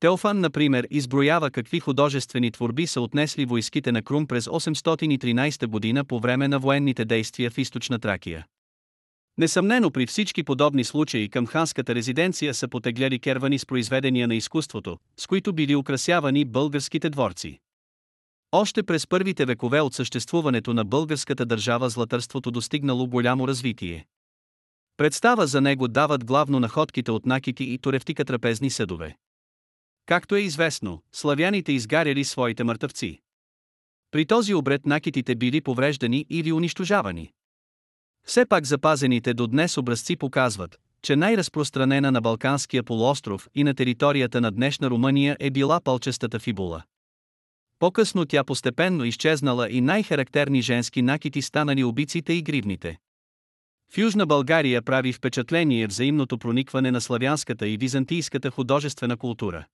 [0.00, 6.20] Теофан, например, изброява какви художествени творби са отнесли войските на Крум през 813 година по
[6.20, 8.46] време на военните действия в източна Тракия.
[9.38, 14.98] Несъмнено при всички подобни случаи към ханската резиденция са потегляли кервани с произведения на изкуството,
[15.16, 17.60] с които били украсявани българските дворци.
[18.52, 24.06] Още през първите векове от съществуването на българската държава златърството достигнало голямо развитие.
[24.96, 29.16] Представа за него дават главно находките от накити и туревтика трапезни съдове.
[30.06, 33.20] Както е известно, славяните изгаряли своите мъртъвци.
[34.10, 37.32] При този обред накитите били повреждани или унищожавани.
[38.24, 44.40] Все пак запазените до днес образци показват, че най-разпространена на Балканския полуостров и на територията
[44.40, 46.82] на днешна Румъния е била пълчестата фибула.
[47.78, 52.98] По-късно тя постепенно изчезнала и най-характерни женски накити станали убиците и гривните.
[53.92, 59.64] В Южна България прави впечатление взаимното проникване на славянската и византийската художествена култура.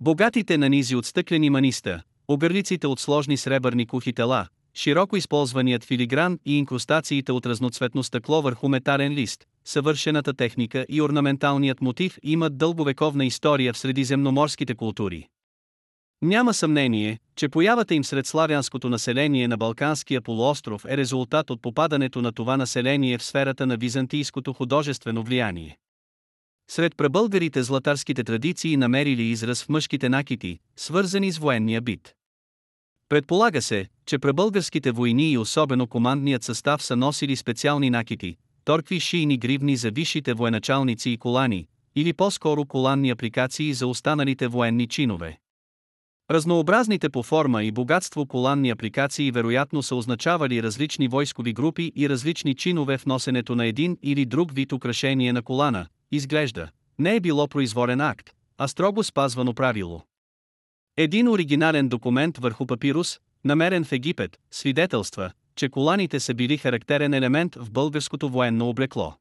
[0.00, 6.58] Богатите нанизи от стъклени маниста, оберлиците от сложни сребърни кухи тела, широко използваният филигран и
[6.58, 13.72] инкрустациите от разноцветно стъкло върху метален лист, съвършената техника и орнаменталният мотив имат дълговековна история
[13.72, 15.28] в средиземноморските култури.
[16.22, 22.22] Няма съмнение, че появата им сред славянското население на Балканския полуостров е резултат от попадането
[22.22, 25.78] на това население в сферата на византийското художествено влияние.
[26.70, 32.14] Сред пребългарите златарските традиции намерили израз в мъжките накити, свързани с военния бит.
[33.08, 39.38] Предполага се, че пребългарските войни и особено командният състав са носили специални накити, торкви шийни
[39.38, 41.66] гривни за висшите военачалници и колани,
[41.96, 45.38] или по-скоро коланни апликации за останалите военни чинове.
[46.30, 52.54] Разнообразните по форма и богатство коланни апликации вероятно са означавали различни войскови групи и различни
[52.54, 57.48] чинове в носенето на един или друг вид украшение на колана, изглежда, не е било
[57.48, 60.02] произволен акт, а строго спазвано правило.
[60.98, 67.54] Един оригинален документ върху папирус, намерен в Египет, свидетелства, че коланите са били характерен елемент
[67.54, 69.14] в българското военно облекло.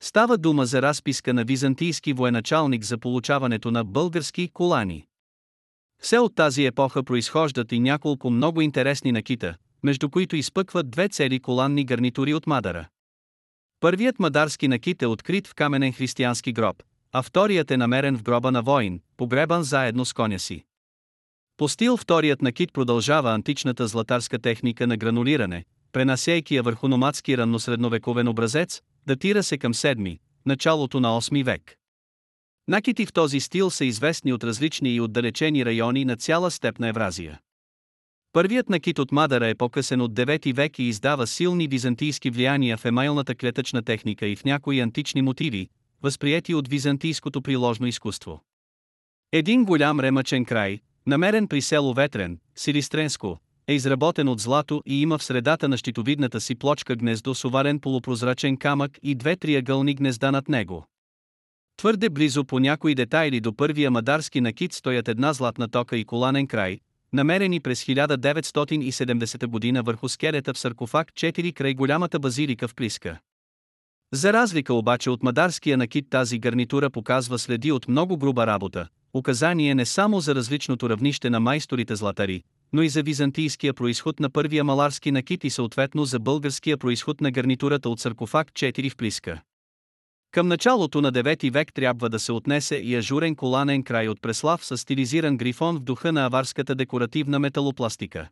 [0.00, 5.06] Става дума за разписка на византийски военачалник за получаването на български колани.
[6.02, 11.40] Все от тази епоха произхождат и няколко много интересни накита, между които изпъкват две цели
[11.40, 12.88] коланни гарнитури от Мадара.
[13.80, 18.50] Първият мадарски накит е открит в каменен християнски гроб, а вторият е намерен в гроба
[18.50, 20.64] на воин, погребан заедно с коня си.
[21.58, 28.28] По стил вторият накит продължава античната златарска техника на гранулиране, пренасейки я върху номадски ранносредновековен
[28.28, 31.76] образец, датира се към 7, началото на 8 век.
[32.68, 37.38] Накити в този стил са известни от различни и отдалечени райони на цяла степна Евразия.
[38.32, 42.84] Първият накит от Мадара е по-късен от 9 век и издава силни византийски влияния в
[42.84, 45.68] емайлната клетъчна техника и в някои антични мотиви,
[46.02, 48.42] възприяти от византийското приложно изкуство.
[49.32, 55.18] Един голям ремъчен край, намерен при село Ветрен, Силистренско, е изработен от злато и има
[55.18, 60.30] в средата на щитовидната си плочка гнездо с оварен полупрозрачен камък и две триъгълни гнезда
[60.30, 60.86] над него.
[61.76, 66.46] Твърде близо по някои детайли до първия мадарски накит стоят една златна тока и коланен
[66.46, 66.78] край,
[67.12, 73.18] намерени през 1970 година върху скелета в саркофаг 4 край голямата базилика в Плиска.
[74.12, 79.74] За разлика обаче от мадарския накит тази гарнитура показва следи от много груба работа, указание
[79.74, 82.42] не само за различното равнище на майсторите златари,
[82.72, 87.30] но и за византийския происход на първия маларски накит и съответно за българския происход на
[87.30, 89.40] гарнитурата от саркофаг 4 в Плиска.
[90.30, 94.64] Към началото на 9 век трябва да се отнесе и ажурен коланен край от преслав
[94.64, 98.28] с стилизиран грифон в духа на аварската декоративна металопластика.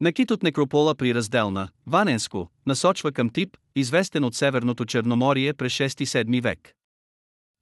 [0.00, 6.42] Накит от некропола при разделна, Ваненско, насочва към тип, известен от Северното Черноморие през 6-7
[6.42, 6.77] век.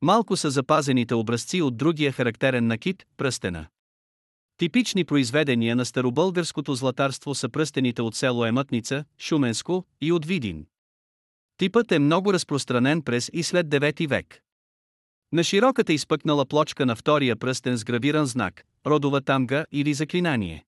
[0.03, 3.67] Малко са запазените образци от другия характерен накит, пръстена.
[4.59, 10.67] Типични произведения на старобългарското златарство са пръстените от село Емътница, Шуменско и от Видин.
[11.57, 14.43] Типът е много разпространен през и след 9 век.
[15.33, 20.65] На широката изпъкнала плочка на втория пръстен с гравиран знак, родова тамга или заклинание.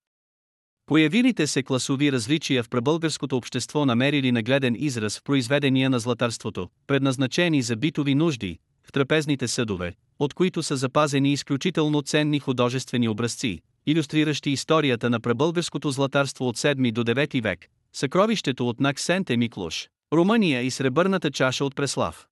[0.87, 7.63] Появилите се класови различия в пребългарското общество намерили нагледен израз в произведения на златарството, предназначени
[7.63, 8.59] за битови нужди,
[8.89, 15.91] в трапезните съдове, от които са запазени изключително ценни художествени образци, иллюстриращи историята на пребългарското
[15.91, 21.77] златарство от 7 до 9 век, съкровището от Наксент Емиклуш, Румъния и сребърната чаша от
[21.77, 22.27] Преслав.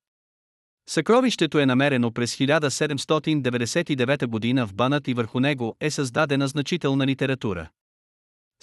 [0.88, 7.68] Съкровището е намерено през 1799 година в Банът и върху него е създадена значителна литература.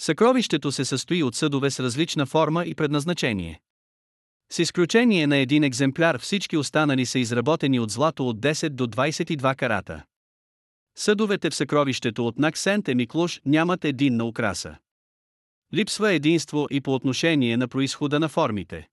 [0.00, 3.60] Съкровището се състои от съдове с различна форма и предназначение.
[4.50, 9.56] С изключение на един екземпляр всички останали са изработени от злато от 10 до 22
[9.56, 10.04] карата.
[10.96, 14.76] Съдовете в съкровището от Наксент Емиклуш нямат единна украса.
[15.74, 18.88] Липсва единство и по отношение на происхода на формите.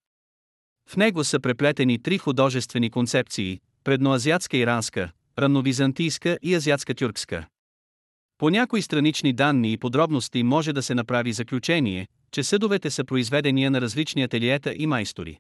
[0.90, 7.46] В него са преплетени три художествени концепции– предноазиатска иранска, ранновизантийска и азиатска-тюркска.
[8.38, 13.72] По някои странични данни и подробности може да се направи заключение, че съдовете са произведения
[13.72, 15.40] на различни ателиета и майстори.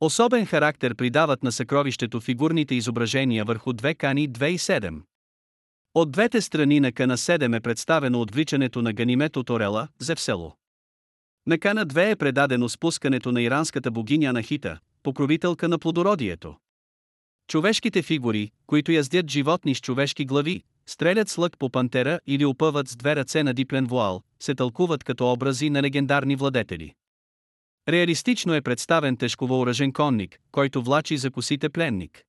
[0.00, 5.00] Особен характер придават на съкровището фигурните изображения върху две кани 2 и 7.
[5.94, 10.56] От двете страни на кана 7 е представено отвличането на Ганимет от Орела, Зевсело.
[11.46, 16.56] На кана 2 е предадено спускането на иранската богиня Нахита, покровителка на плодородието.
[17.48, 22.88] Човешките фигури, които яздят животни с човешки глави, стрелят с лък по пантера или опъват
[22.88, 26.94] с две ръце на диплен вуал, се тълкуват като образи на легендарни владетели.
[27.88, 32.22] Реалистично е представен тежковооръжен конник, който влачи за косите пленник.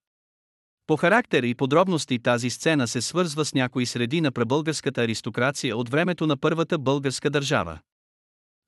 [0.87, 5.89] По характер и подробности тази сцена се свързва с някои среди на пребългарската аристокрация от
[5.89, 7.79] времето на първата българска държава.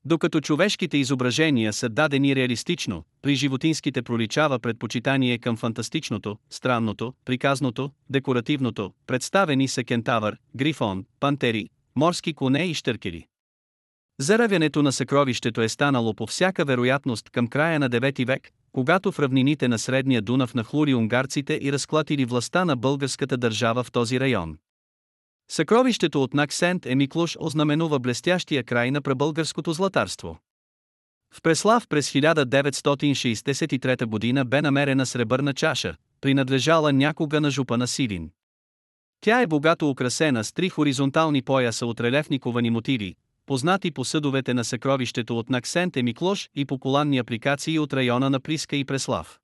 [0.05, 8.93] Докато човешките изображения са дадени реалистично, при животинските проличава предпочитание към фантастичното, странното, приказното, декоративното,
[9.07, 13.27] представени са кентавър, грифон, пантери, морски коне и штъркери.
[14.23, 19.19] Заравянето на съкровището е станало по всяка вероятност към края на 9 век, когато в
[19.19, 24.57] равнините на Средния Дунав нахлури унгарците и разклатили властта на българската държава в този район.
[25.51, 30.39] Съкровището от Наксент Емиклуш ознаменува блестящия край на пребългарското златарство.
[31.33, 38.29] В Преслав през 1963 година бе намерена сребърна чаша, принадлежала някога на жупа на Силин.
[39.21, 42.39] Тя е богато украсена с три хоризонтални пояса от релефни
[42.71, 43.15] мотиви,
[43.45, 48.39] познати по съдовете на съкровището от Наксент Емиклош и по коланни апликации от района на
[48.39, 49.39] Плиска и Преслав.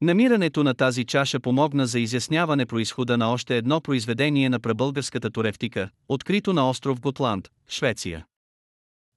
[0.00, 5.90] Намирането на тази чаша помогна за изясняване происхода на още едно произведение на пребългарската туревтика,
[6.08, 8.26] открито на остров Готланд, Швеция.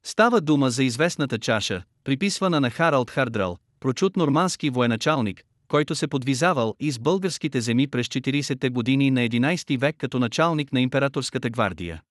[0.03, 6.75] Става дума за известната чаша, приписвана на Харалд Хардрал, прочут нормански военачалник, който се подвизавал
[6.79, 12.01] из българските земи през 40-те години на 11 век като началник на императорската гвардия.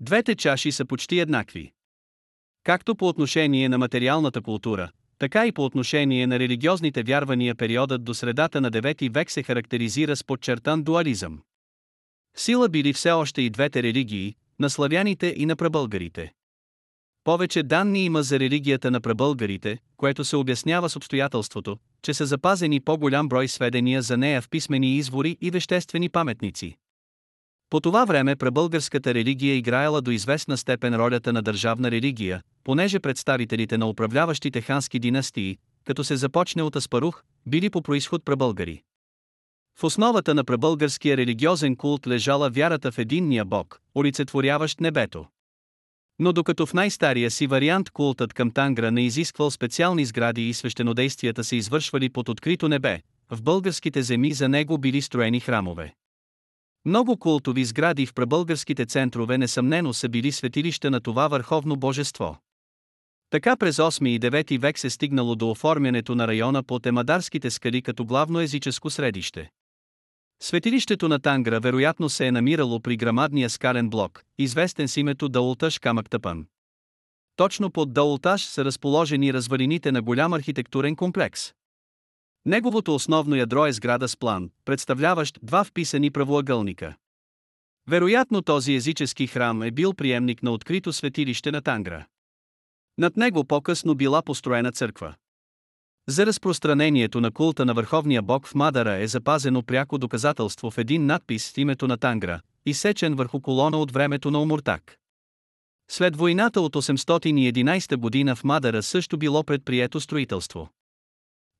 [0.00, 1.72] Двете чаши са почти еднакви.
[2.64, 8.14] Както по отношение на материалната култура, така и по отношение на религиозните вярвания периодът до
[8.14, 11.40] средата на 9 век се характеризира с подчертан дуализъм.
[12.36, 16.32] Сила били все още и двете религии, на славяните и на прабългарите.
[17.24, 22.80] Повече данни има за религията на прабългарите, което се обяснява с обстоятелството, че са запазени
[22.80, 26.76] по-голям брой сведения за нея в писмени извори и веществени паметници.
[27.70, 33.78] По това време пребългарската религия играела до известна степен ролята на държавна религия, понеже представителите
[33.78, 38.82] на управляващите хански династии, като се започне от Аспарух, били по происход пребългари.
[39.78, 45.26] В основата на пребългарския религиозен култ лежала вярата в единния бог, олицетворяващ небето.
[46.18, 51.44] Но докато в най-стария си вариант култът към Тангра не изисквал специални сгради и свещенодействията
[51.44, 53.00] се извършвали под открито небе,
[53.30, 55.94] в българските земи за него били строени храмове.
[56.84, 62.38] Много култови сгради в прабългарските центрове несъмнено са били светилища на това върховно божество.
[63.30, 67.82] Така през 8 и 9 век се стигнало до оформянето на района по Темадарските скали
[67.82, 69.50] като главно езическо средище.
[70.42, 75.78] Светилището на Тангра вероятно се е намирало при грамадния скален блок, известен с името Даулташ
[75.78, 76.46] Камактъпан.
[77.36, 81.52] Точно под Даулташ са разположени развалините на голям архитектурен комплекс.
[82.46, 86.96] Неговото основно ядро е сграда с план, представляващ два вписани правоъгълника.
[87.88, 92.06] Вероятно този езически храм е бил приемник на открито светилище на Тангра.
[92.98, 95.14] Над него по-късно била построена църква.
[96.08, 101.06] За разпространението на култа на върховния бог в Мадара е запазено пряко доказателство в един
[101.06, 104.96] надпис с името на Тангра, изсечен върху колона от времето на Омуртак.
[105.90, 110.68] След войната от 811 година в Мадара също било предприето строителство.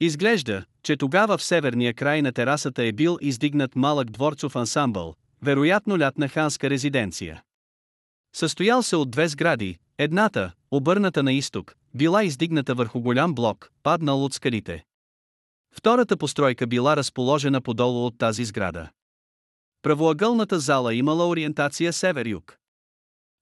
[0.00, 5.98] Изглежда, че тогава в северния край на терасата е бил издигнат малък дворцов ансамбъл, вероятно
[5.98, 7.42] лятна ханска резиденция.
[8.34, 14.24] Състоял се от две сгради, едната, обърната на изток, била издигната върху голям блок, паднал
[14.24, 14.84] от скалите.
[15.72, 18.90] Втората постройка била разположена подолу от тази сграда.
[19.82, 22.58] Правоъгълната зала имала ориентация север-юг.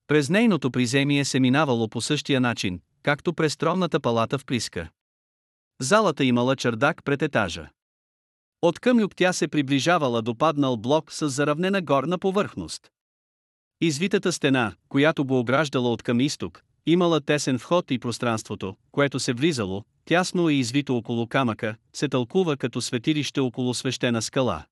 [0.06, 4.88] През нейното приземие се минавало по същия начин, както през тронната палата в Плиска.
[5.82, 7.68] Залата имала чердак пред етажа.
[8.62, 12.90] От към юг тя се приближавала до паднал блок с заравнена горна повърхност.
[13.80, 19.32] Извитата стена, която го ограждала от към изток, имала тесен вход и пространството, което се
[19.32, 24.64] влизало, тясно и извито около камъка, се тълкува като светилище около свещена скала.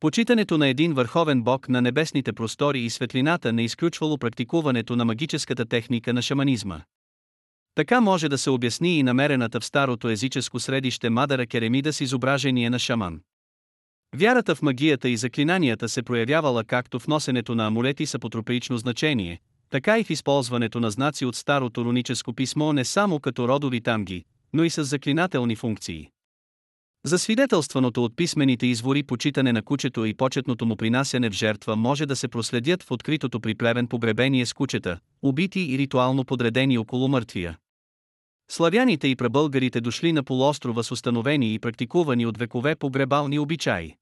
[0.00, 5.66] Почитането на един върховен бог на небесните простори и светлината не изключвало практикуването на магическата
[5.66, 6.80] техника на шаманизма.
[7.74, 12.70] Така може да се обясни и намерената в старото езическо средище Мадара керемида с изображение
[12.70, 13.20] на шаман.
[14.16, 19.40] Вярата в магията и заклинанията се проявявала както в носенето на амулети с апотропеично значение,
[19.70, 24.24] така и в използването на знаци от старото руническо писмо не само като родови тамги,
[24.52, 26.08] но и с заклинателни функции.
[27.06, 32.06] За свидетелстваното от писмените извори почитане на кучето и почетното му принасяне в жертва може
[32.06, 37.08] да се проследят в откритото при плевен погребение с кучета, убити и ритуално подредени около
[37.08, 37.56] мъртвия.
[38.50, 43.94] Славяните и прабългарите дошли на полуострова с установени и практикувани от векове погребални обичаи.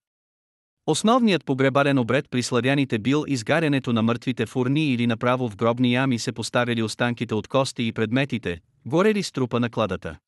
[0.87, 5.93] Основният погребален обред при славяните бил изгарянето на мъртвите в урни или направо в гробни
[5.93, 10.19] ями се поставили останките от кости и предметите, горели с трупа на кладата.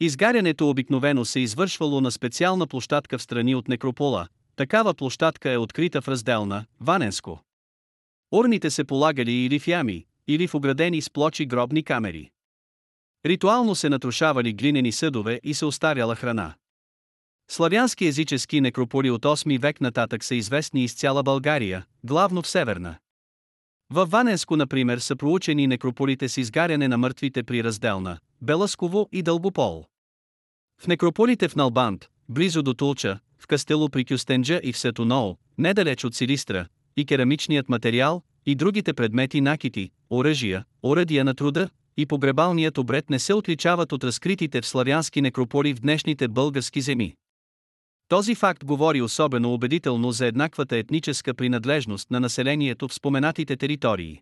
[0.00, 6.02] Изгарянето обикновено се извършвало на специална площадка в страни от некропола, такава площадка е открита
[6.02, 7.40] в разделна, Ваненско.
[8.32, 12.30] Урните се полагали или в ями, или в оградени с плочи гробни камери.
[13.26, 16.54] Ритуално се натрушавали глинени съдове и се остаряла храна.
[17.50, 22.96] Славянски езически некрополи от 8 век нататък са известни из цяла България, главно в Северна.
[23.90, 29.84] Във Ваненско, например, са проучени некрополите с изгаряне на мъртвите при Разделна, Беласково и Дълбопол.
[30.82, 36.04] В некрополите в Налбант, близо до Тулча, в Кастело при Кюстенджа и в Сетонол, недалеч
[36.04, 36.66] от Силистра,
[36.96, 43.18] и керамичният материал, и другите предмети накити, оръжия, оръдия на труда, и погребалният обред не
[43.18, 47.14] се отличават от разкритите в славянски некрополи в днешните български земи.
[48.08, 54.20] Този факт говори особено убедително за еднаквата етническа принадлежност на населението в споменатите територии.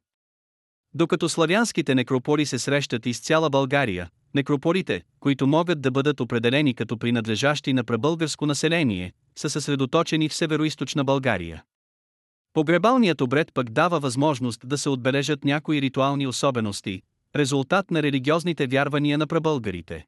[0.95, 6.99] Докато славянските некрополи се срещат из цяла България, некрополите, които могат да бъдат определени като
[6.99, 11.63] принадлежащи на пребългарско население, са съсредоточени в североизточна България.
[12.53, 17.03] Погребалният обред пък дава възможност да се отбележат някои ритуални особености,
[17.37, 20.07] резултат на религиозните вярвания на пребългарите.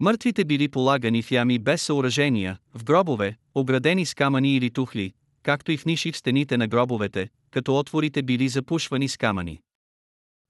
[0.00, 5.12] Мъртвите били полагани в ями без съоръжения, в гробове, оградени с камъни или тухли,
[5.42, 9.60] както и в ниши в стените на гробовете, като отворите били запушвани с камъни.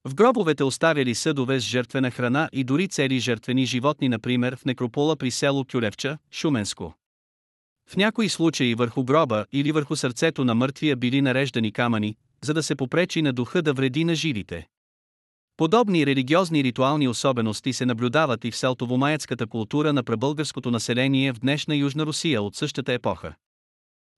[0.04, 5.16] В гробовете оставяли съдове с жертвена храна и дори цели жертвени животни, например в некропола
[5.16, 6.94] при село Кюлевча, Шуменско.
[7.88, 12.62] В някои случаи върху гроба или върху сърцето на мъртвия били нареждани камъни, за да
[12.62, 14.66] се попречи на духа да вреди на живите.
[15.58, 21.76] Подобни религиозни ритуални особености се наблюдават и в селтовомаецката култура на пребългарското население в днешна
[21.76, 23.34] Южна Русия от същата епоха.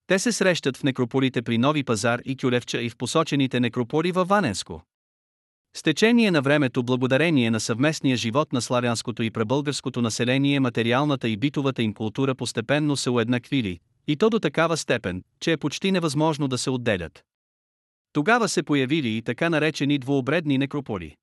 [0.06, 4.28] Те се срещат в некрополите при Нови пазар и Кюлевча и в посочените некрополи във
[4.28, 4.82] Ваненско.
[5.76, 11.36] С течение на времето благодарение на съвместния живот на славянското и пребългарското население материалната и
[11.36, 16.48] битовата им култура постепенно се уеднаквили, и то до такава степен, че е почти невъзможно
[16.48, 17.24] да се отделят.
[18.12, 21.16] Тогава се появили и така наречени двуобредни некрополи.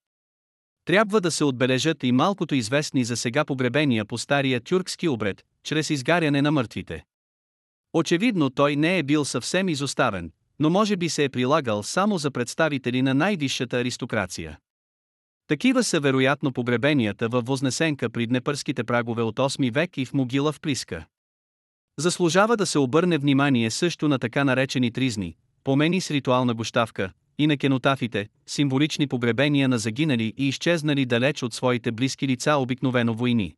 [0.86, 5.90] Трябва да се отбележат и малкото известни за сега погребения по стария тюркски обред, чрез
[5.90, 7.04] изгаряне на мъртвите.
[7.94, 12.32] Очевидно той не е бил съвсем изоставен, но може би се е прилагал само за
[12.32, 14.60] представители на най-висшата аристокрация.
[15.48, 20.52] Такива са вероятно погребенията във Вознесенка при Днепърските прагове от 8 век и в могила
[20.52, 21.06] в Плиска.
[22.00, 27.48] Заслужава да се обърне внимание също на така наречени тризни, помени с ритуална гощавка, и
[27.48, 33.56] на кенотафите, символични погребения на загинали и изчезнали далеч от своите близки лица обикновено войни.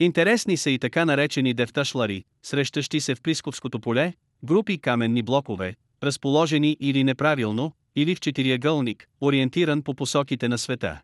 [0.00, 4.12] Интересни са и така наречени девташлари, срещащи се в Плисковското поле,
[4.44, 11.00] групи каменни блокове, разположени или неправилно, или в четириъгълник, ориентиран по посоките на света.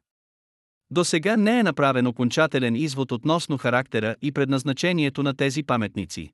[0.90, 6.32] До сега не е направен окончателен извод относно характера и предназначението на тези паметници.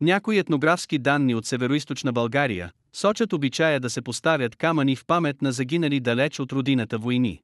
[0.00, 5.52] Някои етнографски данни от североизточна България сочат обичая да се поставят камъни в памет на
[5.52, 7.40] загинали далеч от родината войни.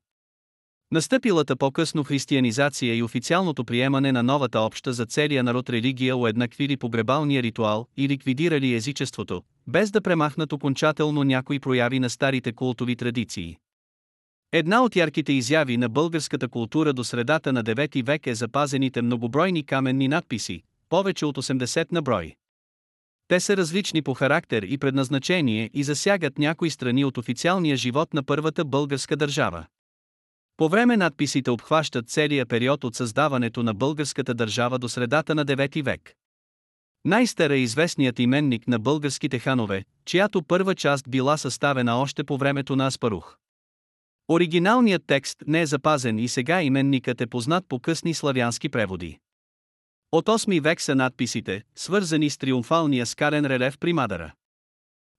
[0.90, 7.42] Настъпилата по-късно християнизация и официалното приемане на новата обща за целия народ религия уеднаквили погребалния
[7.42, 13.56] ритуал и ликвидирали езичеството, без да премахнат окончателно някои прояви на старите култови традиции.
[14.52, 19.66] Една от ярките изяви на българската култура до средата на 9 век е запазените многобройни
[19.66, 22.34] каменни надписи, повече от 80 на брой.
[23.28, 28.22] Те са различни по характер и предназначение и засягат някои страни от официалния живот на
[28.22, 29.66] първата българска държава.
[30.56, 35.82] По време надписите обхващат целия период от създаването на българската държава до средата на 9
[35.82, 36.14] век.
[37.04, 42.76] Най-стар е известният именник на българските ханове, чиято първа част била съставена още по времето
[42.76, 43.36] на Аспарух.
[44.28, 49.18] Оригиналният текст не е запазен и сега именникът е познат по късни славянски преводи.
[50.16, 54.32] От 8 век са надписите, свързани с триумфалния скарен релеф при Мадара.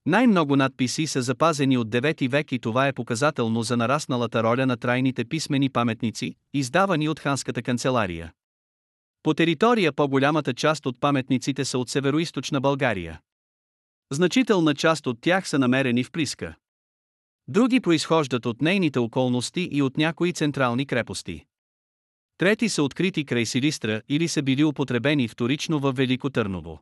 [0.05, 4.77] Най-много надписи са запазени от 9 век и това е показателно за нарасналата роля на
[4.77, 8.33] трайните писмени паметници, издавани от ханската канцелария.
[9.23, 13.21] По територия по-голямата част от паметниците са от североизточна България.
[14.11, 16.55] Значителна част от тях са намерени в Плиска.
[17.47, 21.45] Други произхождат от нейните околности и от някои централни крепости.
[22.37, 26.81] Трети са открити край Силистра или са били употребени вторично във Велико Търново.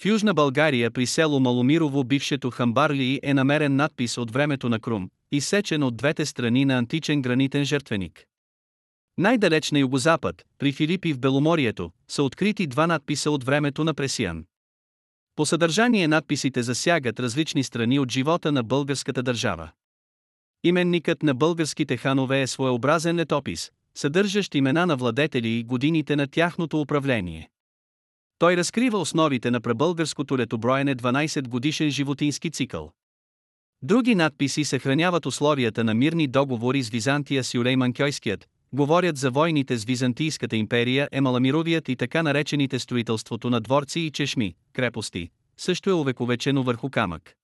[0.00, 5.10] В Южна България при село Маломирово бившето Хамбарли е намерен надпис от времето на Крум,
[5.32, 8.24] изсечен от двете страни на античен гранитен жертвеник.
[9.18, 14.44] Най-далеч на югозапад, при Филипи в Беломорието, са открити два надписа от времето на Пресиян.
[15.36, 19.70] По съдържание надписите засягат различни страни от живота на българската държава.
[20.64, 26.80] Именникът на българските ханове е своеобразен летопис, съдържащ имена на владетели и годините на тяхното
[26.80, 27.50] управление.
[28.38, 32.92] Той разкрива основите на пребългарското летоброене 12 годишен животински цикъл.
[33.82, 39.76] Други надписи съхраняват условията на мирни договори с Византия с Юлейман Кьойският, говорят за войните
[39.76, 45.92] с Византийската империя Емаламировият и така наречените строителството на дворци и чешми, крепости, също е
[45.92, 47.34] увековечено върху камък.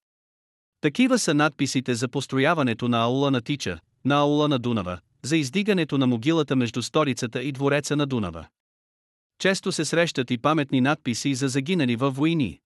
[0.81, 5.99] Такива са надписите за построяването на аула на Тича, на аула на Дунава, за издигането
[5.99, 8.47] на могилата между столицата и двореца на Дунава.
[9.39, 12.61] Често се срещат и паметни надписи за загинали във войни.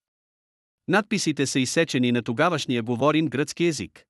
[0.89, 4.05] Надписите са изсечени на тогавашния говорим гръцки език.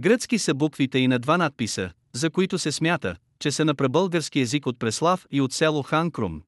[0.00, 4.40] Гръцки са буквите и на два надписа, за които се смята, че са на пребългарски
[4.40, 6.42] език от Преслав и от село Ханкрум.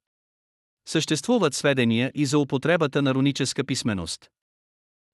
[0.89, 4.31] Съществуват сведения и за употребата на руническа писменост.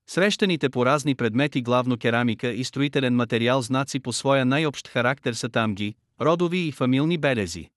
[0.07, 5.48] Срещаните по разни предмети главно керамика и строителен материал знаци по своя най-общ характер са
[5.48, 7.70] тамги, родови и фамилни белези.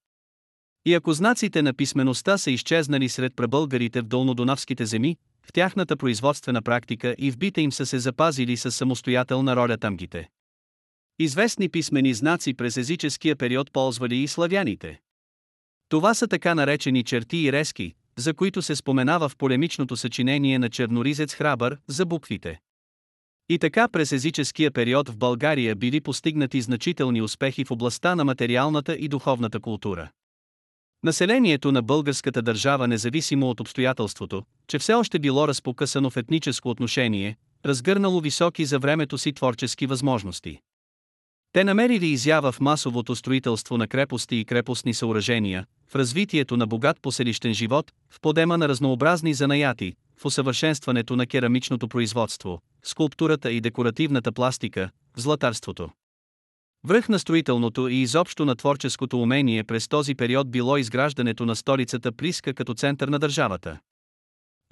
[0.85, 6.61] И ако знаците на писмеността са изчезнали сред пребългарите в долнодонавските земи, в тяхната производствена
[6.61, 10.29] практика и в бита им са се запазили с самостоятелна роля тамгите.
[11.19, 14.99] Известни писмени знаци през езическия период ползвали и славяните.
[15.89, 20.69] Това са така наречени черти и резки, за които се споменава в полемичното съчинение на
[20.69, 22.59] Черноризец Храбър за буквите.
[23.49, 28.95] И така през езическия период в България били постигнати значителни успехи в областта на материалната
[28.95, 30.09] и духовната култура.
[31.03, 37.37] Населението на българската държава независимо от обстоятелството, че все още било разпокъсано в етническо отношение,
[37.65, 40.59] разгърнало високи за времето си творчески възможности.
[41.53, 47.01] Те намерили изява в масовото строителство на крепости и крепостни съоръжения, в развитието на богат
[47.01, 54.31] поселищен живот, в подема на разнообразни занаяти, в усъвършенстването на керамичното производство, скулптурата и декоративната
[54.31, 55.89] пластика, в златарството.
[56.87, 62.11] Връх на строителното и изобщо на творческото умение през този период било изграждането на столицата
[62.11, 63.79] Плиска като център на държавата.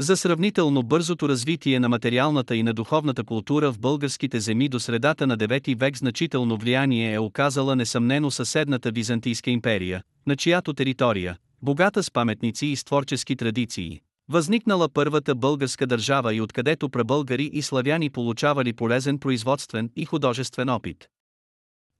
[0.01, 5.27] За сравнително бързото развитие на материалната и на духовната култура в българските земи до средата
[5.27, 12.03] на 9 век значително влияние е оказала несъмнено съседната Византийска империя, на чиято територия, богата
[12.03, 18.09] с паметници и с творчески традиции, Възникнала първата българска държава и откъдето пребългари и славяни
[18.09, 21.07] получавали полезен производствен и художествен опит.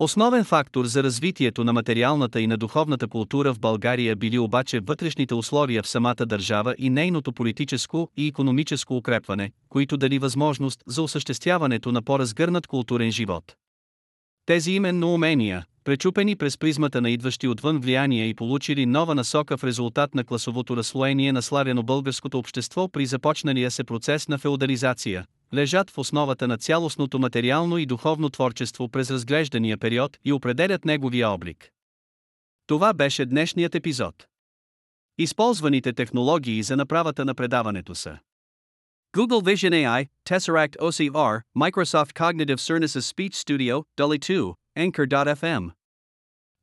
[0.04, 5.34] Основен фактор за развитието на материалната и на духовната култура в България били обаче вътрешните
[5.34, 11.92] условия в самата държава и нейното политическо и економическо укрепване, които дали възможност за осъществяването
[11.92, 13.56] на по-разгърнат културен живот.
[14.46, 19.64] Тези именно умения, пречупени през призмата на идващи отвън влияния и получили нова насока в
[19.64, 25.98] резултат на класовото разслоение на славяно-българското общество при започналия се процес на феодализация, лежат в
[25.98, 31.70] основата на цялостното материално и духовно творчество през разглеждания период и определят неговия облик.
[32.68, 34.28] Това беше днешният епизод.
[35.18, 38.20] Използваните технологии за направата на предаването са
[39.18, 45.72] Google Vision AI, Tesseract OCR, Microsoft Cognitive Services Speech Studio, Dolly 2, Anchor.fm.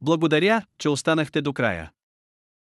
[0.01, 1.91] Благодаря, че останахте до края.